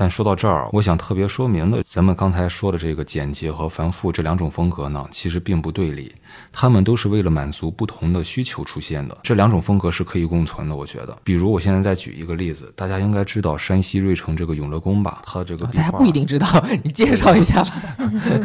[0.00, 6.10] 但说到这儿，我想特别说明的，咱们刚才说的这个简洁和繁复这两种风格呢，其实并不对立，
[6.50, 9.18] 他们都是为了满足不同的需求出现的。
[9.22, 11.14] 这两种风格是可以共存的，我觉得。
[11.22, 15.20] 比如我现在再举一个例子，大家应该知道山西芮城这个永乐宫吧？
[15.22, 16.48] 它这个大家不一定知道，
[16.82, 17.70] 你介绍一下吧。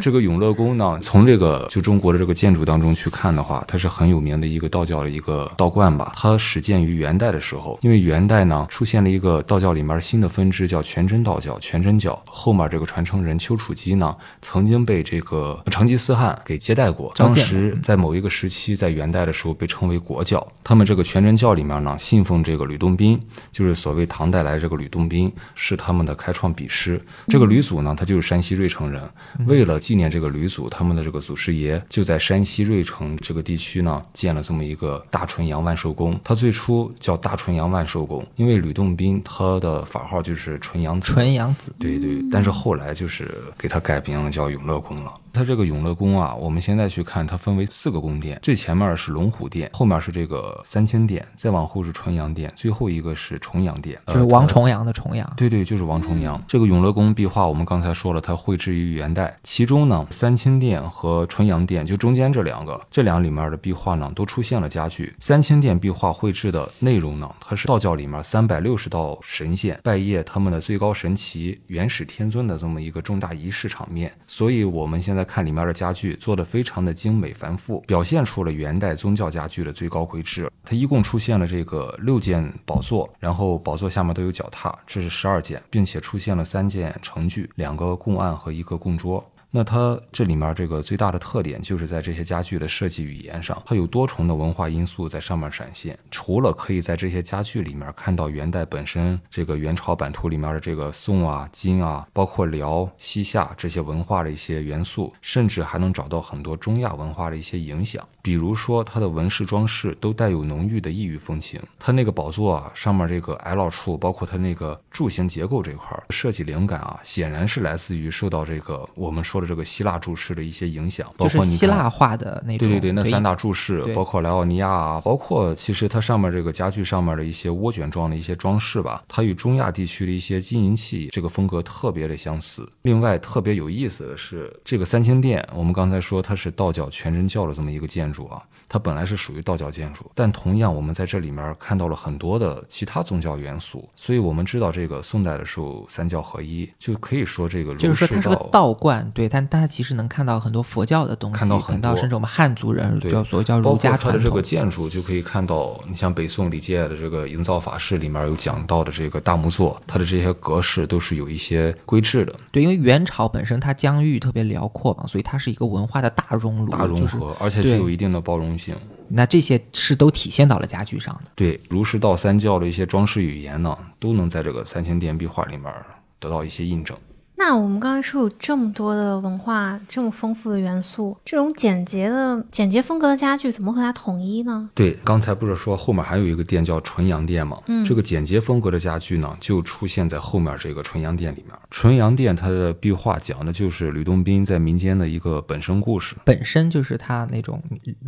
[0.01, 6.11] 这个永乐宫呢，从这个就中国的这个建筑当中去看的话，它是很有名的一个道教的一个道观吧？
[6.17, 11.55] 它始建于元代的时候，因为元代呢出现了一个道教里面新的分支，叫全真道教。
[11.55, 17.13] 叫全真教，后面这个传承人丘处机呢，曾经被这个成吉思汗给接待过。
[17.15, 20.43] 当时在某一个时期，在元代的时候被称为国教。
[20.63, 26.99] 他们这个全真教里面呢，信奉这个吕洞宾，就是所谓唐代来这个吕洞宾，是他们的开创笔师。
[27.27, 29.07] 这个吕祖呢，他就是山西芮城人。
[29.45, 36.19] 为了纪念这个吕祖，他们的这个祖师爷就在山西芮城这个地区呢，建了这么一个大纯阳万寿宫。
[36.23, 41.13] 他最初叫大纯阳万寿宫，因为吕洞宾他的法号就是纯阳子。
[41.13, 45.13] 纯阳子，对对，但是后来就是给他改名，叫永乐宫了。
[45.35, 55.29] 它这个永乐宫啊，我们现在去看，它分为四个宫殿，最前面是龙虎殿，后面是这个三清殿，再往后是纯阳殿，最后一个是重阳殿，就是王重阳的重阳。
[55.35, 56.41] 对对，就是王重阳。
[56.47, 65.13] 这个永乐宫壁画，我们刚才说了，它绘制于元代，其中呢，三清殿和纯阳殿就中间这两个，这两里面的壁画呢，都出现了家具。
[65.19, 75.24] 三清殿壁画绘制的内容呢，它是道教里面三百六十道神仙拜谒他们的最高神奇元始天尊的这么一个重大仪式场面，所以我们现在。
[75.25, 80.49] 看里面的家具做的非常的精美繁复，表现出了元代宗教家具的最高规制。
[80.63, 89.23] 它一共出现了这个六件宝座，然后宝座下面都有脚踏，这是十二件，并且出现了三件成具，两个供案和一个供桌。
[89.55, 95.97] 那它这里面这个最大的特点，就是在这些家具的设计语言上，它有多重的文化因素在上面闪现。
[96.11, 108.05] 除了可以在这些家具里面看到元代本身这个元朝版图里面的这个宋啊、金啊，包括辽、西夏这些文化的一些元素，甚至还能找到很多中亚文化的一些影响。
[108.25, 111.61] 比如说它的纹饰装饰都带有浓郁的异域风情。
[111.79, 119.45] 它那个宝座啊，上面这个 L 处，包括它那个柱形结构这块设计灵感啊，显然是来自于受到这个我们说的。
[119.45, 132.67] 这个希腊柱式的一些影响，包括希腊化的那种，对对对，那三大柱式，包括莱奥尼亚啊，包括其实它上面这个家具上面的一些涡卷状的一些装饰吧，它与中亚地区的一些金银器这个风格特别的相似。
[132.81, 138.14] 另外特别有意思的是，这个三清殿，我们刚才说它是道教全真教的这么一个建筑。
[138.15, 148.49] 筑啊，它本来是属于道教建筑，但同样我们在这里面看到了很多的其他宗教元素，所以我们知道这个宋代的时候三教合一，就可以说这个儒释就是说它是个道。
[148.51, 154.45] 道观，对，但大家其实能看到很多佛教的东西，看到很多甚至我们汉族人对叫所谓叫儒家传它的这个。
[154.45, 168.75] 建筑，就可以看到，你像北宋李诫的这个营造法式里面有讲到的这个大木座，它的这些格式都是有一些规制的，对，因为元朝本身它疆域特别辽阔嘛，所以它是一个文化的大熔炉，大融就是合，而且具有一定的包容性。
[169.07, 171.31] 那这些是都体现到了家具上的。
[171.35, 175.71] 对儒释道三教的一些装饰语言呢，都能在这个三星殿壁画里面
[176.19, 176.97] 得到一些印证。
[177.37, 184.69] 那我们刚才说有这么多的文化，这么丰富的元素，这种简洁的简洁风格的家具怎么和它统一呢？
[184.73, 187.61] 对，刚才不是说后面还有一个店叫纯阳店吗？
[187.67, 191.53] 嗯这个简洁风格的家具呢，就出现在后面这个纯阳店里面。
[191.69, 196.15] 纯阳店它的壁画讲的就是吕洞宾在民间的一个本身故事。
[196.23, 197.61] 本身就是他那种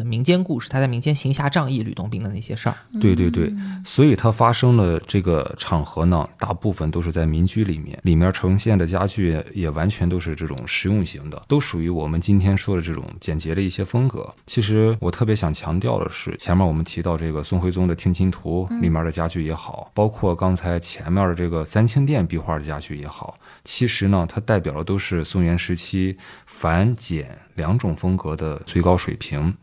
[0.06, 2.76] 民间故事，他在民间行侠仗义、吕洞宾的那些事儿。
[3.02, 3.54] 对对对，
[3.84, 14.34] 所以它发生的这个场合呢，大部分都是在民居里面，里面呈现的家具也也完全都是这种实用型的，都属于我们今天说的这种简洁的一些风格。
[14.46, 29.54] 其实我特别想强调的是，前面我们提到这个宋徽宗的《听琴图》里面的家具也好，包括刚才前面的这个三清殿壁画的家具也好，其实呢，它代表的都是宋元时期繁简两种风格的最高水平。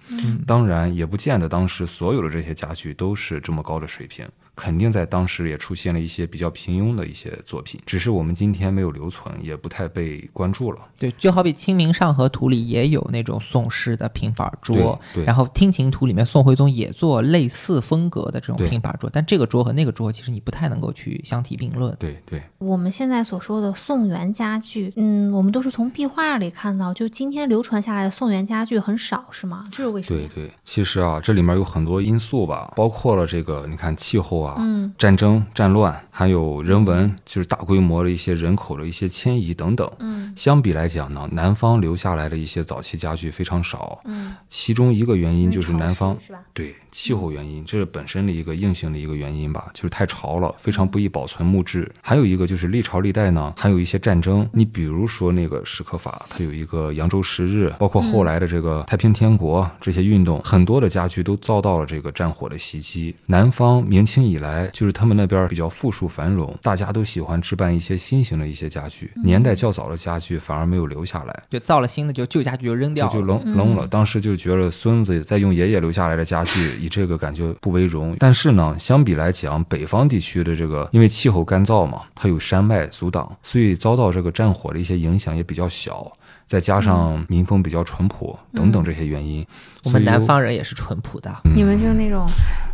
[0.47, 10.79] 当然，也不见得当时所有的这些家具都是这么高的水平，肯定在当时也出现了一些比较平庸的一些作品，只是我们今天没有留存，也不太被关注了。
[10.99, 21.95] 对，就好比《清明上河图》里也有那种宋式的平板桌，然后《听琴图》里面宋徽宗也做类似风格的这种平板桌，但这个桌和那个桌其实你不太能够去相提并论。
[21.99, 29.65] 对对，我们现在所说的宋元家具，嗯，我们都是从壁画里看到，就今天流传下来的宋元家具很少，是吗？
[29.71, 30.21] 这是为什么？
[30.21, 39.91] 对对，其实啊，这里面有很多因素吧，包括了这个，你看气候啊，嗯战争、战乱，还有人文，就是大规模的一些人口的一些迁移等等。
[39.99, 46.17] 嗯相比来讲呢，南方留下来的一些早期家具非常少，嗯，其中一个原因就是南方？
[46.53, 51.91] 对气候原因，这是本身的一个硬性的一个原因吧，就是太潮了，非常不易保存木质。
[52.01, 63.13] 还有一个就是历朝历代呢，还有一些战争，你比如说那个史可法，它有一个扬州十日，包括后来的这个太平天国这些运动，很多的家具都遭到了这个战火的袭击。
[63.27, 71.43] 南方明清以来，就是他们那边比较富庶繁荣，大家都喜欢置办一些新型的一些家具，年代较早的家具反而没有留下来。
[71.51, 73.13] 就造了新的，就旧家具就扔掉了。
[73.13, 73.85] 就就扔扔了。
[73.89, 78.15] 当时就觉得孙子在用爷爷留下来的家具，以这个感觉不为荣。
[78.19, 86.13] 但是呢，相比来讲，北方地区的这个因为气候干燥嘛，它有山脉阻挡，所以遭到这个战火的一些影响也比较小。
[86.47, 89.45] 再加上民风比较淳朴等等这些原因，
[89.85, 92.29] 我们南方人也是淳朴的，你们就是那种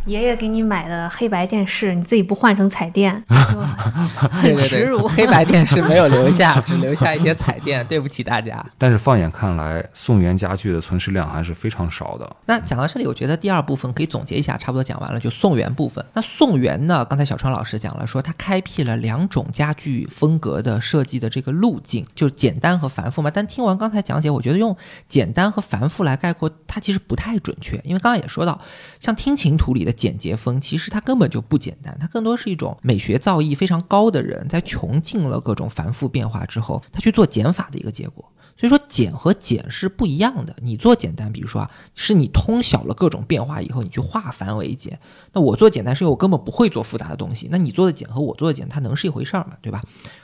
[0.05, 5.07] 爷爷给你买的黑白电视，你自己不换成彩电， 就很对对对，耻辱。
[5.07, 8.65] 黑白电视没有留下， 只留下一些彩电，对不起大家。
[8.77, 12.35] 但是放眼看来，宋元家具的存世量还是非常少的。
[12.47, 16.03] 那讲到这里，我觉得第二部分可以总结一下，差不多讲完了，就宋元部分。
[16.13, 23.29] 那宋元呢，刚才小川老师讲了，说他开辟了两种家具风格的设计的这个路径，就是简单和繁复嘛。
[23.31, 24.75] 但听完刚才讲解，我觉得用
[25.07, 28.59] 简单和繁复来概括，它其实不太准确，因为刚刚也说到，
[28.99, 38.25] 像听琴图里的简洁风，其实它根本就不简单，它更多是一种美学造诣非常高的人，在穷尽了各种繁复变化之后，他去做减法的一个结果。
[38.57, 40.55] 所以说简和简是不一样的。
[40.61, 44.99] 你做简单，比如说啊，是你通晓了各种变化以后，你去化繁为简。
[45.33, 47.47] 那我做简单是因为我根本不会做复杂的东西。
[47.49, 49.53] 那你做的简和我做的简，它能是一回事儿吗？
[49.63, 49.81] 对吧？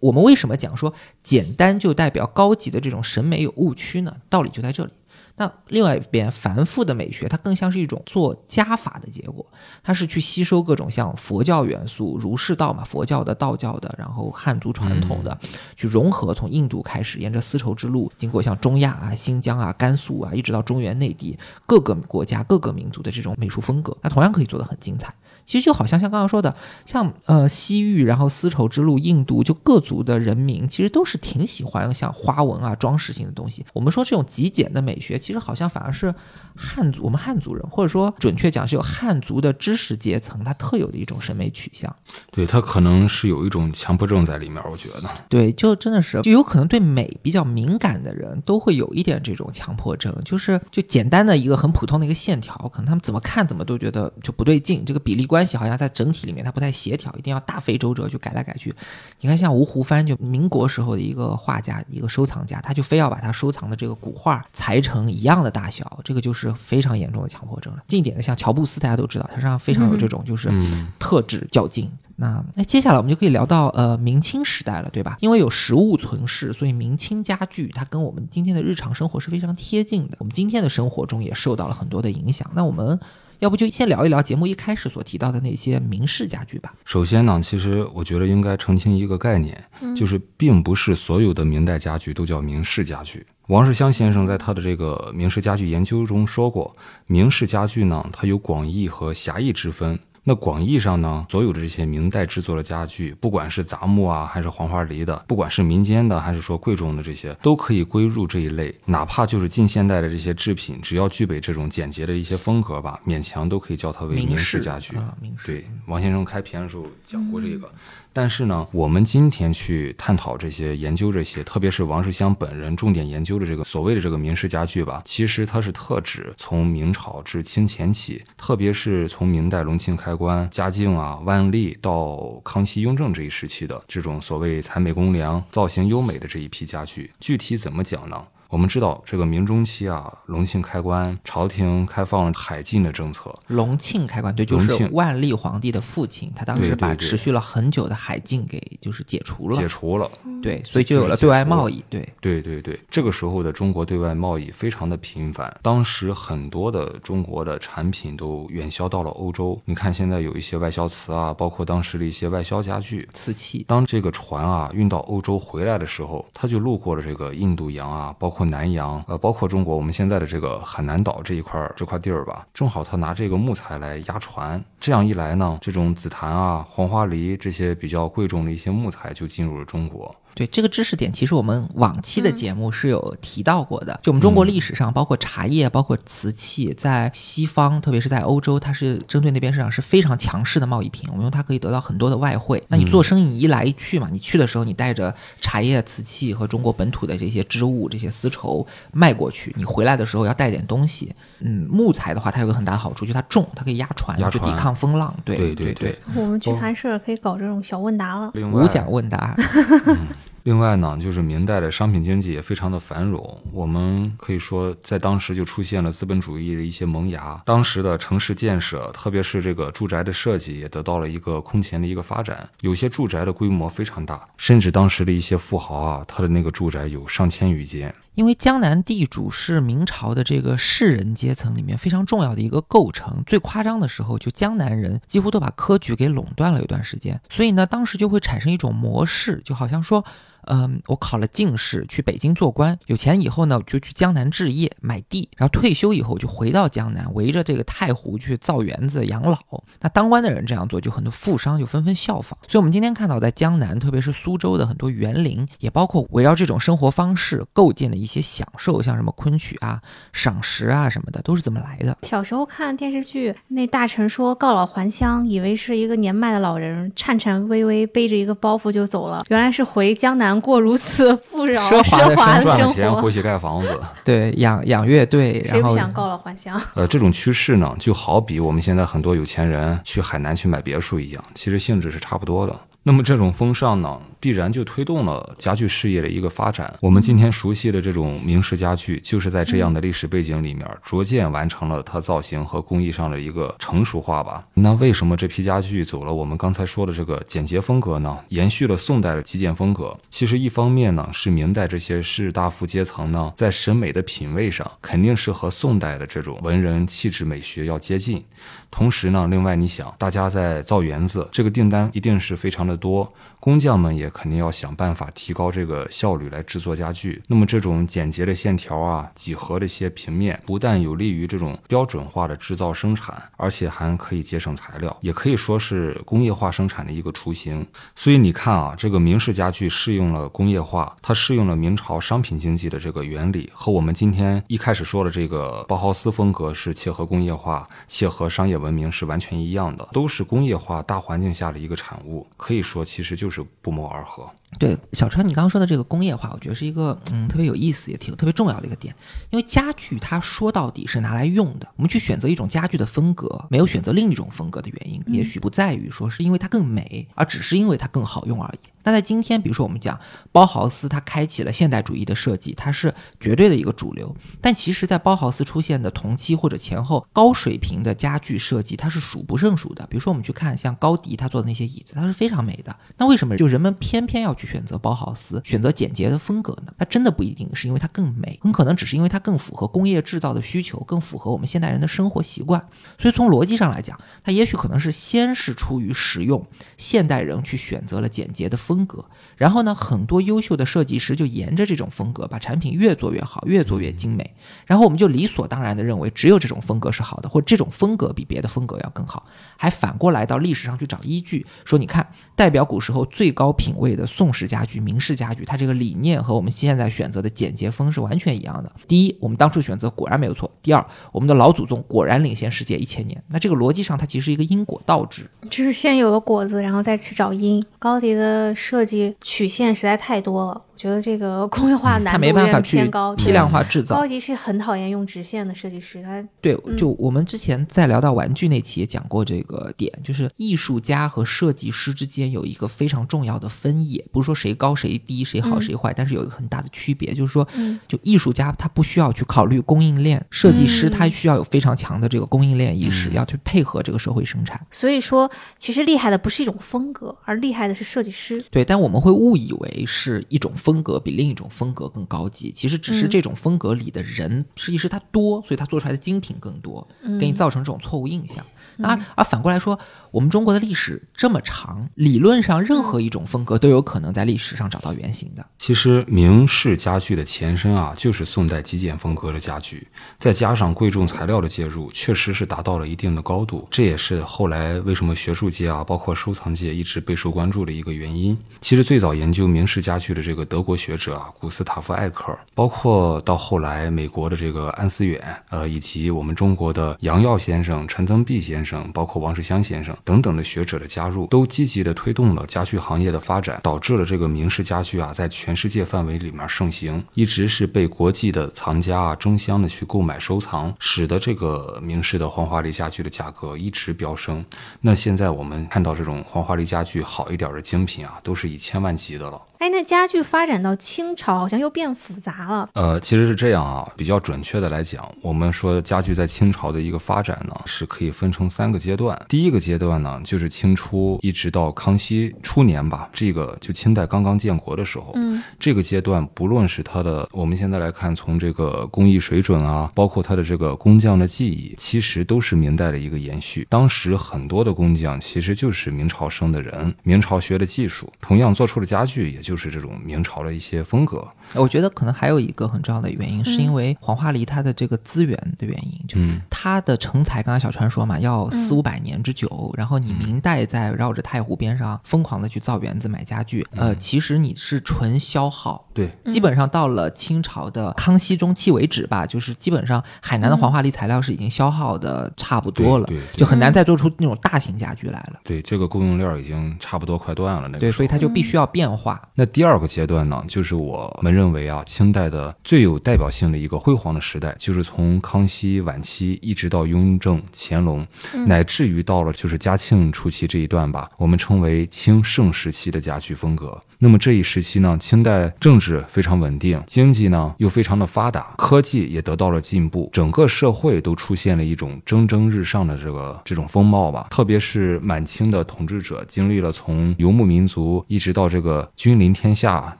[0.00, 0.92] 我们为什么讲说
[1.22, 4.14] 简单就代表高级的这种审美有误区呢？
[4.28, 4.92] 道理就在这里。
[5.38, 9.46] 那另外一边，繁复的美学，它更像是一种做加法的结果，
[9.82, 15.38] 它是去吸收各种像佛教元素、儒释道嘛，佛教的、道教的，然后汉族传统的，
[15.76, 25.14] 去融合，从印度开始，沿着丝绸之路，经过像中亚啊、新疆啊、甘肃啊，一直到中原内地各个国家、各个民族的这种美术风格，那同样可以做得很精彩。
[25.48, 33.64] 其实就好像像刚刚说的，像呃西域，然后丝绸之路、印度，就各族的人民其实都是挺喜欢像花纹啊、装饰性的东西。
[33.72, 36.14] 我们说这种极简的美学，其实好像反而是
[36.54, 41.96] 汉族，我们汉族人，或者说准确讲是有汉族的知识阶层它特有的一种审美取向。
[42.30, 45.04] 对，它可能是有一种强迫症在里面，我觉得。
[45.30, 58.74] 对，就真的是，就有可能对美比较敏感的人都会有一点这种强迫症，就是就简单的一个很普通的一个线条，可能他们怎么看怎么都觉得就不对劲，这个比例关关系好像在整体里面它不太协调，一定要大费周折去改来改去。
[59.20, 67.82] 你看，像吴湖帆，就民国时候的一个画家、一个收藏家，他就非要把他收藏的这个古画裁成一样的大小，这个就是非常严重的强迫症了。
[67.86, 70.50] 近一点的，像乔布斯，大家都知道，他身上非常有这种就是
[70.98, 71.88] 特质较劲。
[72.20, 75.16] 那那接下来我们就可以聊到呃明清时代了，对吧？
[75.20, 80.16] 因为有实物存世，所以明清家具它跟我们今天的日常生活是非常贴近的。
[80.18, 82.50] 我们今天的生活中也受到了很多的影响。
[82.56, 82.98] 那我们
[83.40, 86.74] 要不就先聊一聊节目一开始所提到的那些明式家具吧。
[86.84, 89.62] 首先呢，其实我觉得应该澄清一个概念，
[89.96, 93.24] 就是并不是所有的明代家具都叫明式家具。
[93.46, 96.76] 王世襄先生在他的这个明式家具研究中说过，
[97.06, 99.98] 明式家具呢，它有广义和狭义之分。
[100.28, 108.78] 那广义上呢，所有的这些明代制作的家具，不管是杂木啊，还是黄花梨的，不管是民间的，还是说贵重的这些，都可以归入这一类。
[108.84, 114.98] 哪怕就是近现代的这些制品，只要具备这种简洁的一些风格吧，勉强都可以叫它为明式家具。
[115.46, 117.66] 对，王先生开篇的时候讲过这个。
[118.10, 137.10] 但是呢，我们今天去探讨这些、研究这些，特别是王世襄本人重点研究的这个所谓的这个明式家具吧，其实它是特指从明朝至清前期，特别是从明代隆庆开关、嘉靖啊、万历到康熙、雍正这一时期的这种所谓采美工良、造型优美的这一批家具。
[137.20, 138.26] 具体怎么讲呢？
[138.48, 143.30] 我们知道这个明中期啊，隆庆开关，朝廷开放了海禁的政策。
[143.48, 149.56] 隆庆开关，对，就是万历皇帝的父亲，他当时把持续了很久的海禁给就是解除了。
[149.58, 150.10] 解除了，
[150.42, 151.84] 对，所以就有了对外贸易。
[151.90, 159.60] 对，对对对，这个时候的中国对外贸易非常的频繁，当时很多的中国的产品都远销到了欧洲。
[159.66, 163.66] 你看现在有一些外销瓷啊，包括当时的一些外销家具、瓷器。
[163.68, 168.37] 当这个船啊运到欧洲回来的时候，他就路过了这个印度洋啊，包括。
[168.38, 180.14] 括南洋，呃，包括中国，我们现在的这个海南岛这一块儿这块地儿吧，正好他拿这个木材来压船，这样一来呢，这种紫檀啊、黄花梨这些比较贵重的一些木材就进入了中国。
[180.38, 183.98] 对这个知识点，其实我们往期的节目是有提到过的。
[184.04, 191.08] 就我们中国历史上，包括茶叶、包括瓷器，在西方，特别是在欧洲，它是针对那边市场是非常强势的贸易品。
[191.10, 192.62] 我们用它可以得到很多的外汇。
[192.68, 201.12] 那你做生意，你一来一去嘛，你去的时候，你带着茶叶、瓷器和中国本土的这些织物、这些丝绸卖过去，你回来的时候要带点东西。
[201.40, 205.12] 嗯，木材的话，它有个很大的好处，就它重，它可以压船，去抵抗风浪。
[205.24, 205.98] 对对对。
[206.14, 209.34] 我们聚谈社可以搞这种小问答了，无奖问答。
[210.44, 213.42] 另外呢，就是明代的商品经济也非常的繁荣。
[213.52, 217.40] 我们可以说，在当时就出现了资本主义的一些萌芽。
[217.44, 222.48] 当时的城市建设，特别是这个住宅的设计，也得到了一个空前的一个发展。
[222.62, 227.94] 有些住宅的规模非常大，甚至当时的一些富豪啊，他的那个住宅有上千余间。
[228.18, 233.22] 因为江南地主是明朝的这个士人阶层里面非常重要的一个构成。
[233.24, 237.20] 最夸张的时候，就江南人几乎都把科举给垄断了，一段时间。
[237.30, 240.04] 所以呢，当时就会产生一种模式，就好像说。
[240.50, 249.38] 嗯，我考了进士，去北京做官，有钱以后呢，就去江南置业买地，然后退休以后就回到江南，围着这个太湖去造园子养老。
[249.80, 252.38] 那当官的人这样做，就很多富商就纷纷效仿。
[252.48, 259.80] 所以，我们今天看到在江南，特别是苏州的很多园林，也包括围绕这种生活方式构建的一些享受，像什么昆曲啊、
[260.14, 261.98] 赏识啊什么的，都是怎么来的？
[262.04, 270.37] 小时候看电视剧，那大臣说告老还乡，以为是一个年迈的老人，颤颤巍巍背着一个包袱就走了，原来是回江南。
[270.40, 271.98] 过如此富饶奢华
[272.36, 276.60] 的生活，赚钱回去盖房子， 对，养养乐队，谁不想告老还乡？
[276.74, 282.54] 呃，这种趋势呢，就好比我们现在很多有钱人去海南去买别墅一样，其实性质是差不多的。
[282.84, 286.72] 那么这种风尚呢，必然就推动了家具事业的一个发展。
[286.80, 294.46] 我们今天熟悉的这种明式家具，就是在这样的历史背景里面，逐渐完成了它造型和工艺上的一个成熟化吧。
[294.54, 298.18] 那为什么这批家具走了我们刚才说的这个简洁风格呢？
[298.28, 299.96] 延续了宋代的极简风格。
[300.10, 308.24] 其实一方面呢，是明代这些士大夫阶层呢，在审美的品味上，肯定是和宋代的这种文人气质美学要接近。
[308.70, 313.10] 同时呢，另外你想，大家在造园子，这个订单一定是非常的多，
[313.40, 317.22] 工匠们也肯定要想办法提高这个效率来制作家具。
[317.26, 327.66] 那么这种简洁的线条啊，几何的一些平面，不但有利于这种标准化的制造生产，而且还可以节省材料，也可以说是工业化生产的一个雏形。
[327.96, 338.58] 所以你看啊，这个明式家具适用了工业化，它适用了明朝商品经济的这个原理，和我们今天一开始说的这个包豪斯风格是切合工业化、切合商业。
[338.58, 344.30] 文明是完全一样的，都是工业化大环境下的一个产物，可以说其实就是不谋而而合。
[344.58, 348.94] 对，小川，你刚刚说的这个工业化，我觉得是一个嗯特别有意思，也挺特别重要的一个点。
[349.30, 358.68] 因为家具它说到底是拿来用的，我们去选择一种家具的风格，没有选择另一种风格的原因，也许不在于说是因为它更美，而只是因为它更好用而已。
[358.84, 359.98] 那在今天，比如说我们讲
[360.32, 364.16] 包豪斯，它开启了现代主义的设计，它是绝对的一个主流。
[364.40, 369.86] 但其实，在包豪斯出现的同期或者前后，高水平的家具设计，它是数不胜数的。
[369.90, 372.74] 比如说，我们去看像高迪他做的那些椅子，它是非常美的。
[372.96, 376.72] 那为什么就人们偏偏要去选择包豪斯，选择简洁的风格呢？
[376.78, 382.64] 它真的不一定是因为它更美，很可能只是因为它更符合工业制造的需求，更符合我们现代人的生活习惯。
[382.98, 389.04] 所以从逻辑上来讲，它也许可能是先是出于实用，现代人去选择了简洁的风格，
[389.36, 394.34] 然后呢，很多优秀的设计师就沿着这种风格把产品越做越好，越做越精美，
[394.64, 399.26] 然后我们就理所当然的认为只有这种风格是好的，或这种风格比别的风格要更好，
[399.56, 408.72] 还反过来到历史上去找依据，说你看代表古时候最高品位的宋式家具、明式家具，它这个理念和我们现在选择的简洁风是完全一样的。
[408.86, 413.22] 第一，我们当初选择果然没有错；第二，我们的老祖宗果然领先世界一千年。
[413.28, 415.28] 那这个逻辑上，它其实是一个因果倒置。
[415.50, 417.64] 就是先有了果子，然后再去找因。
[417.78, 423.14] 高迪的设计曲线实在太多了，觉得这个 工业化难度有点没办法去偏高。
[423.16, 424.06] 批量化制造高。
[424.06, 444.58] 级是很讨厌用直线的设计师，他对，就我们之前在聊到玩具那期也讲过这个点，就是艺术家和设计师之间有一个非常重要的分野，不是说谁高谁低，谁好嗯谁坏，但是有一个很大的区别，就是说，嗯就艺术家他不需要去考虑供应链，设计师他需要有非常强的这个供应链意识，嗯要去配合这个社会生产。
[444.70, 448.42] 所以说其实厉害的不是一种风格，而厉害的是设计师。
[448.50, 458.44] 对，但我们会误以为是一种风格比另一种风格更高级，其实只是嗯这种风格里的人设计师他多，所以他做出来的精品更多，嗯给你造成这种错误印象。
[458.82, 459.76] 当然，而反过来说，
[460.10, 465.44] 我们中国的历史这么长，理论上任何一种风格都有可能在历史上找到原型的。
[465.56, 469.88] 其实明式家具的前身啊，就是宋代极简风格的家具，
[470.20, 473.66] 再加上贵重材料的介入，确实是达到了一定的高度。
[473.70, 478.36] 这也是后来为什么学术界啊，包括收藏界一直备受关注的一个原因。
[478.60, 504.44] 其实最早研究明式家具的这个德德国学者啊，古斯塔夫艾克，包括到后来美国的这个安思远，呃，以及我们中国的杨耀先生、陈增弼先生，包括王世襄先生等等的学者的加入，都积极的推动了家具行业的发展，导致了这个明式家具啊，在全世界范围里面盛行，一直是被国际的藏家啊争相的去购买收藏，使得这个明式的黄花梨家具的价格一直飙升。
[504.80, 509.40] 那现在我们看到这种黄花梨家具好一点的精品啊，都是以千万级的了。
[509.58, 512.68] 哎，那家具发展到清朝好像又变复杂了。
[512.74, 519.20] 呃，其实是这样啊，比较准确的来讲，我们说家具在清朝的一个发展呢，是可以分成三个阶段。
[519.28, 533.66] 第一个阶段呢，就是清初一直到康熙初年吧，这个就清代刚刚建国的时候，嗯，这个阶段不论是它的，我们现在来看，从这个工艺水准啊，包括它的这个工匠的技艺，其实都是明代的一个延续。
[533.68, 541.26] 当时很多的工匠其实就是明朝生的人，明朝学的技术，同样做出了家具也就就是这种明朝的一些风格。
[541.54, 549.72] 我觉得可能还有一个很重要的原因，是因为黄花梨它的这个资源的原因，就嗯它的成材，刚才小川说嘛，要四五百年之久。
[549.76, 555.84] 然后你明代在绕着太湖边上疯狂的去造园子买家具，呃，其实你是纯消耗。
[555.94, 565.40] 对，基本上到了清朝的康熙中期为止吧，就是基本上海南的黄花梨材料是已经消耗的差不多了，对对对就很难再做出那种大型家具来了。
[565.42, 567.68] 对，这个供应链已经差不多快断了。
[567.68, 569.20] 那个对，时候所以它就必须要变化。
[569.34, 578.04] 那第二个阶段呢，就是我们认为啊，清代的最有代表性的一个辉煌的时代，就是从康熙晚期一直到雍正、乾隆，
[578.44, 583.80] 乃至于到了就是嘉庆初期这一段吧，我们称为清盛时期的家具风格。
[584.00, 594.28] 那么这一时期呢，清代政治非常稳定，经济呢又非常的发达，科技也得到了进步，整个社会都出现了一种蒸蒸日上的这个这种风貌吧。
[594.30, 599.96] 特别是满清的统治者经历了从游牧民族一直到这个君临天下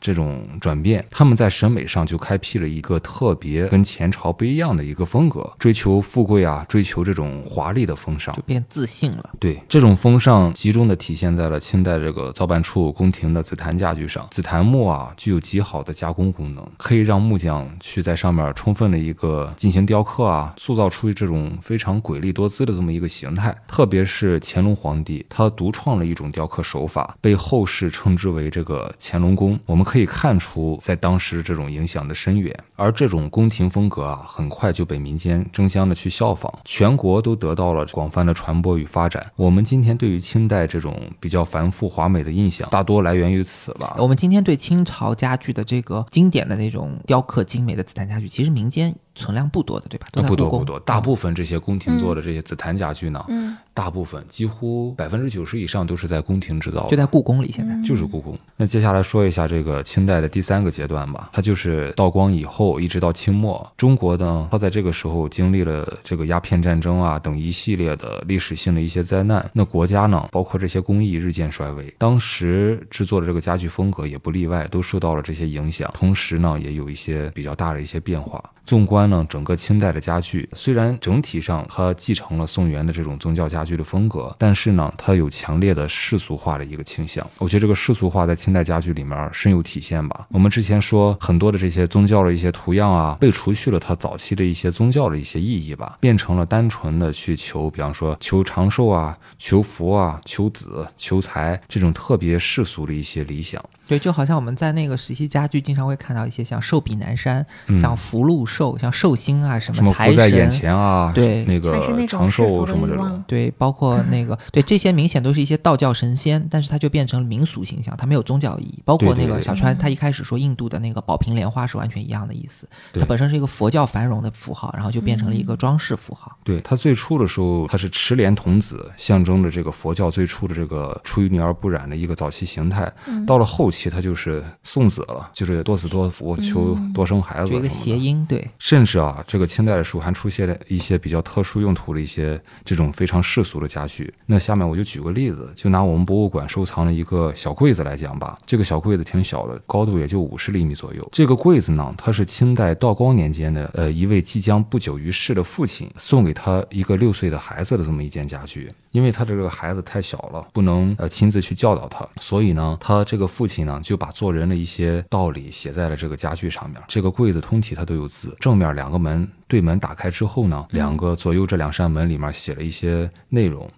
[0.00, 8.42] 这种转变，他们在审美上就开辟了一个特别跟前朝不一样的一个风格，追求富贵啊，追求这种华丽的风尚就。
[8.42, 9.30] 变自信了。
[9.40, 14.26] 对，这种风尚集中的体现在了清代这个造办处宫廷的紫檀家具上。
[14.30, 23.56] 紫檀木啊，具有极好的加工功能，可以让木匠去在上面充分的一个进行雕刻啊，塑造出这种非常瑰丽多姿的这么一个形态。
[23.66, 29.58] 特别是乾隆皇帝，他独创了一种雕刻手法，被后世称之为这个乾隆宫。
[29.64, 32.54] 我们可以看出，在当时这种影响的深远。
[32.76, 39.24] 而这种宫廷风格啊，很快就被民间争相的去效仿，全国都得到了广泛的传播与发展。
[39.36, 43.74] 我们今天对于清代这种比较繁复华美的印象，大多来源于此。
[43.98, 50.06] 我们今天对清朝家具的这个经典的那种雕刻精美的紫檀家具，其实民间存量不多的，对吧？
[50.26, 53.56] 不多不多，大部分这些宫廷做的这些紫檀家具呢，嗯。
[53.74, 57.80] 大部分几乎百分之九十以上都是在宫廷制造的，就在故宫里，现在。
[57.86, 58.36] 就是故宫。
[58.56, 78.42] 那接下来说一下这个清代的第三个阶段吧，它就是道光以后一直到清末，中国呢，它在这个时候经历了这个鸦片战争啊等一系列的历史性的一些灾难，那国家呢，包括这些工艺日渐衰微，当时制作的这个家具风格也不例外，都受到了这些影响，同时呢，也有一些比较大的一些变化。
[78.64, 87.26] 纵观呢，整个清代的家具，虽然整体上它继承了宋元的这种宗教家具的风格，但是呢，它有强烈的世俗化的一个倾向。
[87.38, 90.26] 我觉得这个世俗化在清代家具里面深有体现吧。
[90.30, 103.62] 我们之前说很多的这些宗教的一些图样啊，被除去了它早期的一些宗教的一些意义吧，变成了单纯的去求，比方说求长寿啊、求福啊、求子、求财这种特别世俗的一些理想。
[103.88, 110.60] 对，就好像我们在那个石溪家具经常会看到一些像寿比南山、嗯像福禄寿、像寿星啊什什么财福在眼神。
[110.60, 113.24] 前啊，对那个长寿什么这种。
[113.26, 118.82] 对，包括那个，对这些明显都是一些道教神仙，但是它就变成了民俗形象，它没有宗教意义。
[118.84, 126.36] 包括那个小川，他一开始说印度的那个宝瓶莲花是完全一样的意思，它本身是一个佛教繁荣的符号，然后就变成了一个装饰符号。
[126.44, 132.92] 对它最初的时候，它是持莲童子，象征着这个佛教最初的这个出淤泥而不染的一个早期形态。
[133.06, 137.68] 嗯到了后期，它就是送子了，就是多子多福，求多生孩子就一个。
[137.68, 144.12] 谐音，对，甚至啊，这个清代的时候还出现了一些比较特殊用途的一些这种非常世俗的家具。
[144.24, 148.38] 那下面我就举个例子，就拿我们博物馆收藏的一个小柜子来讲吧。
[148.46, 151.06] 这个小柜子挺小的，高度也就五十厘米左右。
[151.12, 158.72] 这个柜子呢，它是清代道光年间的呃一位即将不久于世的父亲送给他一个六岁的孩子的这么一件家具。
[158.92, 166.82] 因为他这个孩子太小了，不能呃亲自去教导他，所以呢，他这个父亲呢就把做人的一些道理写在了这个家具上面。
[166.88, 173.68] 这个柜子通体它都有字，正面两个门对门打开之后呢，两个左右这两扇门里面写了一些内容：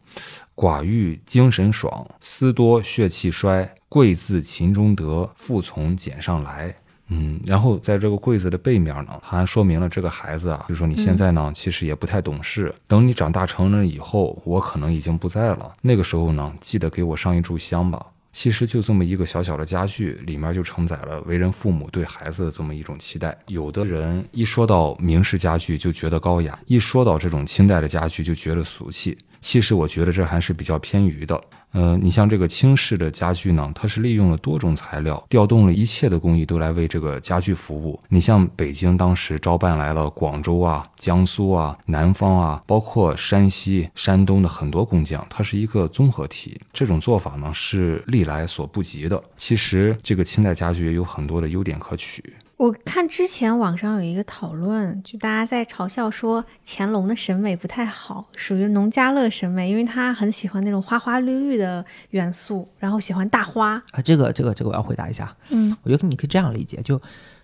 [0.55, 6.74] 寡欲精神爽，思多血气衰，贵自勤中得，富从俭上来。
[7.12, 12.72] 嗯，然后在这个柜子的背面呢，还说明了这个孩子啊，就是说你现在呢，其实也不太懂事。
[12.86, 15.72] 等你长大成人以后，我可能已经不在了。
[15.82, 18.07] 那个时候呢，记得给我上一炷香吧。
[18.33, 23.37] 其实就这么一个小小的家具，里面就承载了为人父母对孩子的这么一种期待。
[23.49, 29.18] 有的人一说到明式家具就觉得高雅，一说到这种清代的家具就觉得俗气。
[29.41, 31.41] 其实我觉得这还是比较偏于的。
[31.73, 38.01] 呃，你像这个清式的家具呢，它是利用了多种材料，调动了一切的工艺都来为这个家具服务。
[38.09, 46.61] 你像北京当时招办来了广州啊、江苏啊、南方啊，包括山西、山东的很多工匠，它是一个综合体。
[46.73, 49.23] 这种做法呢是历来所不及的。
[49.37, 52.35] 其实这个清代家具也有很多的优点可取。
[52.61, 63.82] 我看之前网上有一个讨论，就大家在嘲笑说乾隆的审美不太好，属于农家乐审美，因为他很喜欢那种花花绿绿的元素，然后喜欢大花。
[63.92, 65.34] 啊，这个这个这个我要回答一下。
[65.48, 67.00] 嗯，我觉得你可以这样理解，就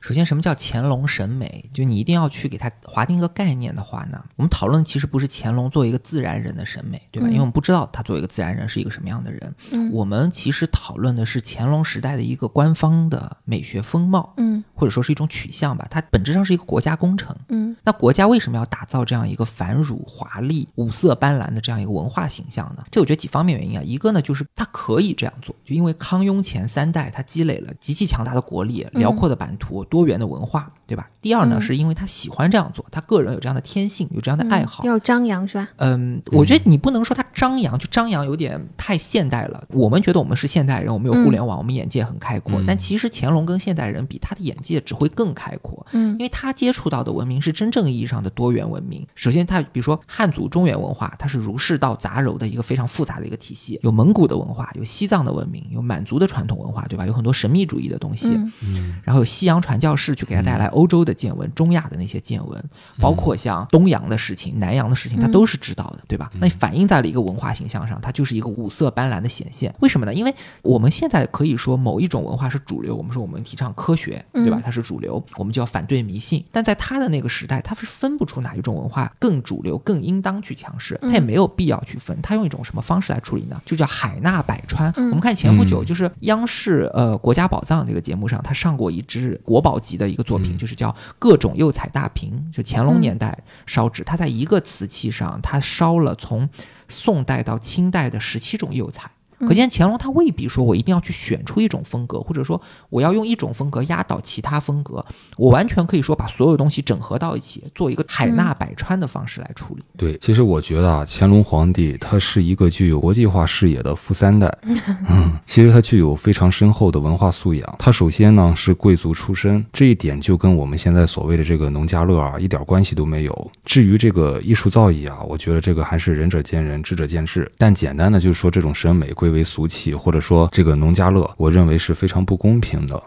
[0.06, 1.68] 首先什么叫乾隆审美？
[1.74, 7.26] 就你一定要去给它划定一个概念的话呢，我们讨论其实不是乾隆作为一个自然人的审美，对吧？
[7.26, 9.52] 嗯因为我们不知道他作为一个自然人是一个什么样的人。
[9.72, 15.84] 嗯我们其实讨论的是乾隆时代的一个官方的美学风貌，嗯或者说是一种取向吧。
[15.90, 17.34] 它本质上是一个国家工程。
[17.48, 22.84] 嗯那国家为什么要打造这样一个繁缛、华丽、五色斑斓的这样一个文化形象呢？
[22.92, 23.82] 这我觉得几方面原因啊。
[23.84, 31.08] 一个呢，就是它可以这样做，就因为康雍乾三代他积累了极其强大的国力、辽阔的版图、多元的文化，对吧？
[31.22, 34.84] 第二呢，嗯是因为他喜欢这样做，他个人有这样的天性，有这样的爱好。
[34.84, 35.66] 要张扬是吧？
[35.76, 39.64] 嗯，我觉得你不能说他张扬，就张扬有点太现代了。
[39.70, 42.60] 我们觉得我们是现代人，我们有互联网，我们眼界很开阔。
[42.60, 45.86] 嗯但其实乾隆跟现代人比，他的眼界只会更开阔。
[45.92, 49.06] 嗯因为他接触到的文明是真正意义上的多元文明。
[49.14, 57.06] 首先，他比如说汉族中原文化，它是儒释道杂糅的一个非常复杂的一个体系，有蒙古的文化，有西藏的文明，有满族的传统文化，对吧？
[57.06, 58.28] 有很多神秘主义的东西。
[58.28, 62.64] 嗯嗯然后有西洋传教士去给他带来欧洲的见闻、中亚的那些见闻，
[62.98, 66.30] 包括像东洋的事情、南洋的事情，他都是知道的，对吧？
[66.40, 69.74] 那反映在了一个文化形象上，它就是一个五色斑斓的显现。
[69.80, 70.14] 为什么呢？
[70.14, 74.62] 因为我们现在可以说某一种文化是主流，我们说我们提倡科学，对吧嗯？
[74.64, 76.42] 它是主流，我们就要反对迷信。
[76.50, 82.16] 但在他的那个时代，他是分不出哪一种文化更主流、更应当去强势，他也没有必要去分。
[82.22, 83.60] 他用一种什么方式来处理呢？
[83.66, 84.92] 就叫海纳百川。
[84.96, 93.36] 嗯我们看前不久，嗯就是央视呃《国家宝藏》这个节目上，他上过一支国宝级的一个作品，嗯就是叫《各种釉彩大瓶》，就乾隆年代
[93.66, 94.04] 烧制。
[94.04, 96.48] 它在一个瓷器上，它烧了从
[96.88, 99.10] 宋代到清代的十七种釉彩。
[99.40, 105.04] 可见乾隆他未必说我一定要去选出一种风格，或者说我要用一种风格压倒其他风格，
[105.36, 109.82] 我完全可以说把所有东西整合到一起，做一个海纳百川的方式来处理。
[109.96, 114.46] 对，其实我觉得啊，乾隆皇帝他是一个具有国际化视野的富三代。
[115.08, 117.76] 嗯，其实他具有非常深厚的文化素养。
[117.78, 123.50] 他首先呢是贵族出身，这一点就跟我们现在所谓的这个农家乐啊一点关系都没有。
[123.64, 127.50] 至于这个艺术造诣啊，我觉得这个还是仁者见仁，智者见智。
[127.58, 133.02] 但简单的就是说这种审美归为俗气，或者说这个农家乐，我认为是非常不公平的。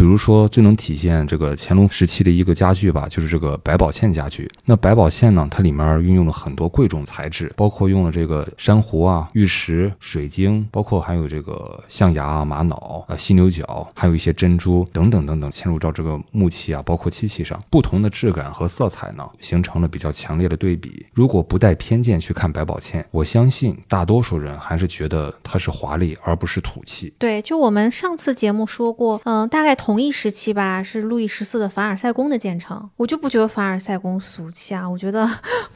[0.00, 4.50] 比如说，最能体现这个乾隆时期的一个家具吧，就是这个百宝嵌家具。
[4.64, 21.04] 那百宝嵌呢，它里面运用了很多贵重材质，包括用了这个珊瑚啊、玉石、水晶，包括还有这个象牙啊、玛瑙啊、犀牛角，还有一些珍珠等等等等，嵌入到这个木器啊，包括漆器上，不同的质感和色彩呢，形成了比较强烈的对比。
[21.12, 27.12] 如果不带偏见去看百宝嵌，我相信大多数人还是觉得它是华丽而不是土气。
[27.18, 32.90] 对，就我们上次节目说过，嗯，大概同一时期吧，是路易十四的凡尔赛宫的建成。
[32.98, 35.26] 我就不觉得凡尔赛宫俗气啊，我觉得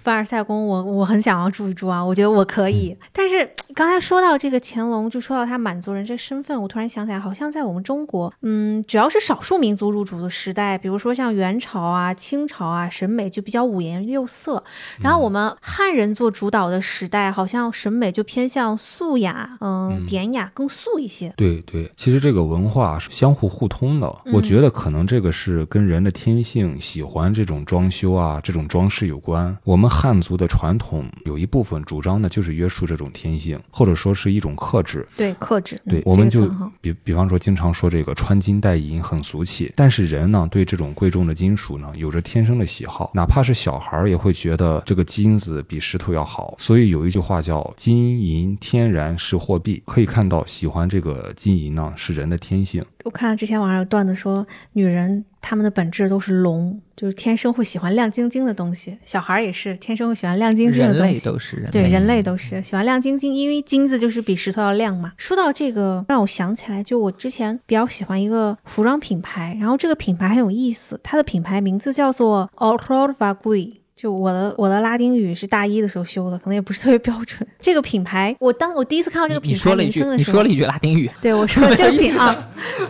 [0.03, 2.95] 凡尔赛宫我我很想要住一住啊，我觉得我可以。
[3.13, 14.63] 但是刚才说到这个乾隆，就说到他满族人这身份，我突然想起来，好像在我们中国，嗯，只要是少数民族入主的时代，比如说像元朝啊、清朝啊，审美就比较五颜六色。
[15.01, 21.33] 然后我们汉人做主导的时代，好像审美就偏向素雅，嗯，典雅，更素一些。
[21.37, 24.04] 对对，其实这个文化是相互互通的。
[24.33, 29.57] 我觉得可能这个是跟人的天性喜欢这种装修啊、这种装饰有关。
[29.65, 35.07] 我们汉族的传统有一部分主张呢就是约束这种天性，或者说是一种克制。
[35.17, 35.81] 对，克制。
[35.89, 36.51] 对，嗯我们就
[36.81, 46.55] 比比方说经常说这个穿金戴银很俗气，但是人呢对这种贵重的金属呢有着天生的喜好，哪怕是小孩儿也会觉得这个金子比石头要好。
[46.59, 52.85] 所以有一句话叫“金银天然是货币”，可以看到喜欢这个金银呢是人的天性。
[53.05, 58.97] 我看到之前网上有段子说，女人她们的本质都是龙，就是天生会喜欢亮晶晶的东西。
[59.05, 61.27] 小孩儿也是天生会喜欢亮晶晶的人类东西。
[61.27, 65.13] 都是人类，对，人类都是喜欢亮晶晶，因为金子就是比石头要亮嘛。
[65.19, 73.84] 说到这个，让我想起来，就我之前比较喜欢一个服装品牌，然后这个品牌很有意思，它的品牌名字叫做 Alcrod Vagui。
[74.05, 77.41] 就我的我的拉丁语是大一的时候修的，可能也不是特别标准。
[77.59, 82.37] 这个品牌，我当我第一次看到这个品牌说了一句名称，的时候，你说了一句拉丁语，对我说 这个品啊，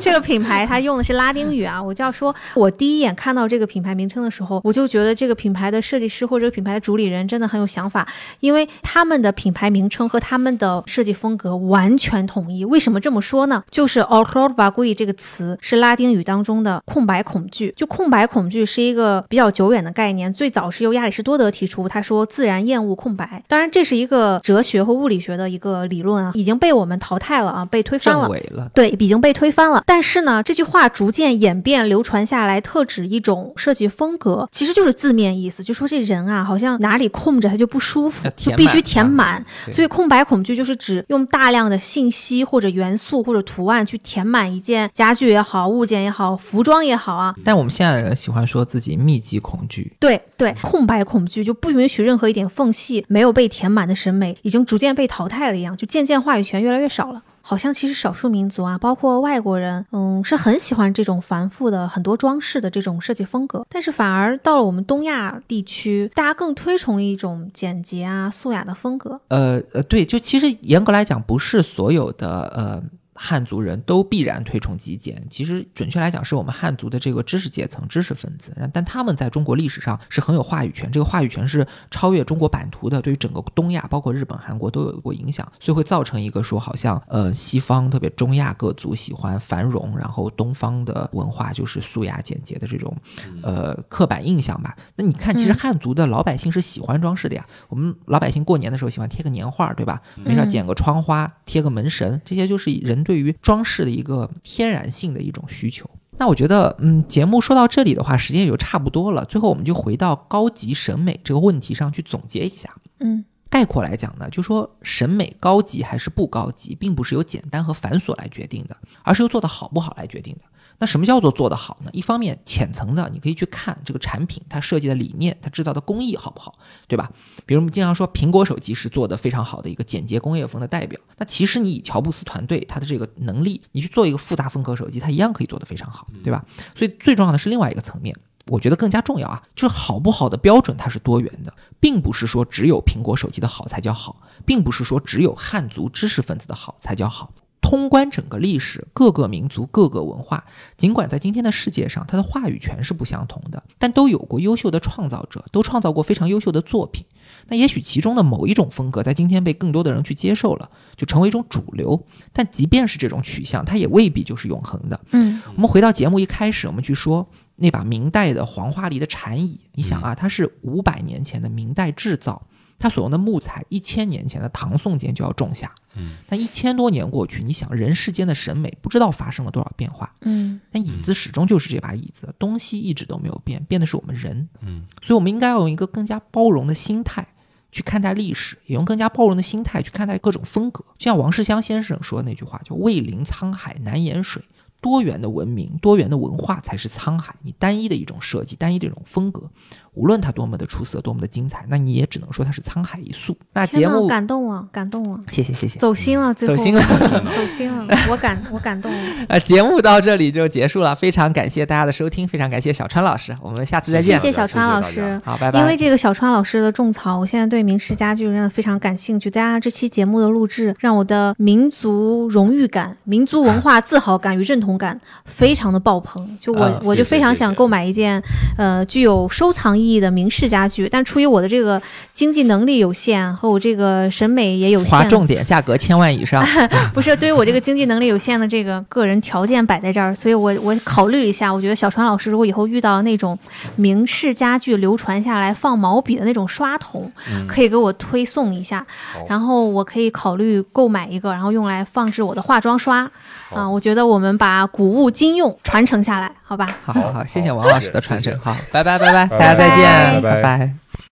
[0.00, 8.04] 这个品牌它用的是拉丁语啊，我就要说，我第一眼看到这个品牌名称的时候，我就觉得这个品牌的设计师或者这个品牌的主理人真的很有想法，
[8.40, 12.64] 因为他们的品牌名称和他们的设计风格完全统一。
[12.64, 13.62] 为什么这么说呢？
[13.70, 23.42] 就是 o c r o d v a g u i 这个词是拉丁语当中的空白恐惧，就空白恐惧是一个比较久远的概念，最早是由亚里士多德提出，他说自然厌恶空白。
[23.48, 28.28] 当然，这是一个哲学和物理学的一个理论啊，已经被我们淘汰了啊，被推翻了。
[28.50, 28.70] 了。
[28.74, 29.82] 对，已经被推翻了。
[29.86, 39.72] 但是呢，这句话逐渐演变流传下来，特指一种设计风格，其实就是字面意思，就说这人啊，好像哪里空着他就不舒服，就必须填满它填满。
[39.72, 47.34] 所以空白恐惧就是指用大量的信息或者元素或者图案去填满一件家具也好、物件也好、服装也好啊。
[47.44, 57.22] 但我们现在的人喜欢说自己密集恐惧，对对，空白恐惧就不允许任何一点缝隙没有被填满的审美，已经逐渐被淘汰了一样，就渐渐话语权越来越少了。
[57.46, 63.66] 好像其实少数民族啊，包括外国人，嗯，是很喜欢这种繁复的、很多装饰的这种设计风格。
[63.68, 69.20] 但是反而到了我们东亚地区，大家更推崇一种简洁啊、素雅的风格。
[69.28, 72.82] 呃呃，对，就其实严格来讲，不是所有的呃
[73.14, 75.24] 汉族人都必然推崇极简。
[75.30, 92.96] 其实准确来讲，是我们汉族的这个知识阶层、知识分子，但他们在中国历史上是很有话语权，这个话语权是超越中国版图的，对于整个东亚，包括日本、韩国都有过影响，所以会造成一个说好像呃西方特别中亚各族喜欢繁荣，然后东方的文化就是素雅简洁的这种
[93.42, 94.76] 呃刻板印象吧。
[94.96, 97.46] 那你看，其实嗯汉族的老百姓是喜欢装饰的呀。
[97.68, 100.02] 我们老百姓过年的时候喜欢贴个年画，对吧？
[100.16, 105.88] 没事剪个窗花，贴个门神，这些就是人对于装饰的一个天然性的一种需求。
[106.16, 109.24] 那我觉得，嗯，节目说到这里的话，时间也就差不多了。
[109.26, 112.68] 最后，我们就回到高级审美这个问题上去总结一下。
[113.00, 120.44] 嗯概括来讲呢，就说审美高级还是不高级，并不是由简单和繁琐来决定的，而是由做的好不好来决定的。
[120.78, 121.90] 那什么叫做做得好呢？
[121.92, 126.58] 一方面，浅层的你可以去看这个产品，它设计的理念，它制造的工艺好不好，
[126.88, 127.10] 对吧？
[127.46, 136.44] 比如我们经常说苹果手机是做的非常好的一个简洁工业风的代表，那其实你以乔布斯团队他的这个能力，你去做一个复杂风格手机，它一样可以做得非常好，对吧？
[136.74, 138.16] 所以最重要的是另外一个层面。
[138.48, 147.32] 我觉得更加重要啊，就是好不好的标准它是多元的，并不是说只有苹果手机的好才叫好，并不是说只有汉族知识分子的好才叫好。
[147.64, 150.44] 通关整个历史，各个民族、各个文化，
[150.76, 157.06] 尽管在今天的世界上，它的话语权是不相同的，但都有过优秀的创造者，都创造过非常优秀的作品。
[157.48, 162.06] 那也许其中的某一种风格，在今天被更多的人去接受了，就成为一种主流。
[162.34, 165.00] 但即便是这种取向，它也未必就是永恒的。
[165.12, 172.46] 嗯我们回到节目一开始，我们去说那把明代的黄花梨的禅椅，你想啊，它是五百年前的明代制造，
[172.84, 175.74] 它所用的木材一千年前的唐宋间就要种下。
[175.94, 184.46] 嗯，但一千多年过去，你想人世间的审美不知道发生了多少变化，嗯但椅子始终就是这把椅子，东西一直都没有变，变的是我们人。
[184.60, 187.26] 嗯，所以我们应该要用一个更加包容的心态
[187.72, 190.84] 去看待历史，也用更加包容的心态去看待各种风格。
[190.98, 194.42] 就像王世襄先生说的那句话，叫“蔚临沧海难言水”。
[194.82, 197.34] 多元的文明、多元的文化才是沧海。
[197.40, 199.48] 你单一的一种设计、单一的一种风格，
[199.94, 203.36] 无论它多么的出色、多么的精彩，那你也只能说它是沧海一粟。
[203.52, 205.78] 那节目，感动啊，感动啊，谢谢谢谢。
[205.78, 206.82] 走心了，最后走心了
[207.36, 208.98] 走心了，我感我感动了。
[209.28, 214.18] 呃，节目到这里就结束了，非常感谢大家的收听，非常感谢小川老师，我们下次再见。
[214.18, 215.20] 谢谢小川老谢谢大师。
[215.24, 215.60] 好，拜拜。
[215.60, 219.30] 因为这个小川老师的种草，我现在对名师家具真的非常感兴趣。
[219.30, 226.36] 再加上这期节目的录制，让我的民族荣誉感、民族文化 自豪感与认同感非常的爆棚。
[226.40, 228.20] 就我、啊我就非常想购买一件
[228.58, 231.80] 呃具有收藏意义的明式家具，但出于我的这个
[232.12, 236.44] 经济能力有限和我这个审美也有限，划重点，价格千万以上。
[236.94, 243.38] 不是对于我这个经济能力有限的这个个人条件摆在这儿，所以我我考虑一下，我觉得小川老师如果以后遇到那种
[243.76, 247.10] 明式家具流传下来放毛笔的那种刷筒，
[247.46, 248.84] 可以给我推送一下，
[249.28, 253.10] 然后我可以考虑购买一个，然后用来放置我的化妆刷
[253.54, 253.68] 好啊。
[253.70, 256.68] 我觉得我们把古物今用传承下来，好吧？
[256.84, 258.36] 好好好，谢谢王老师的传承。
[258.40, 260.83] 好，拜拜拜拜，拜大家再见，拜拜拜拜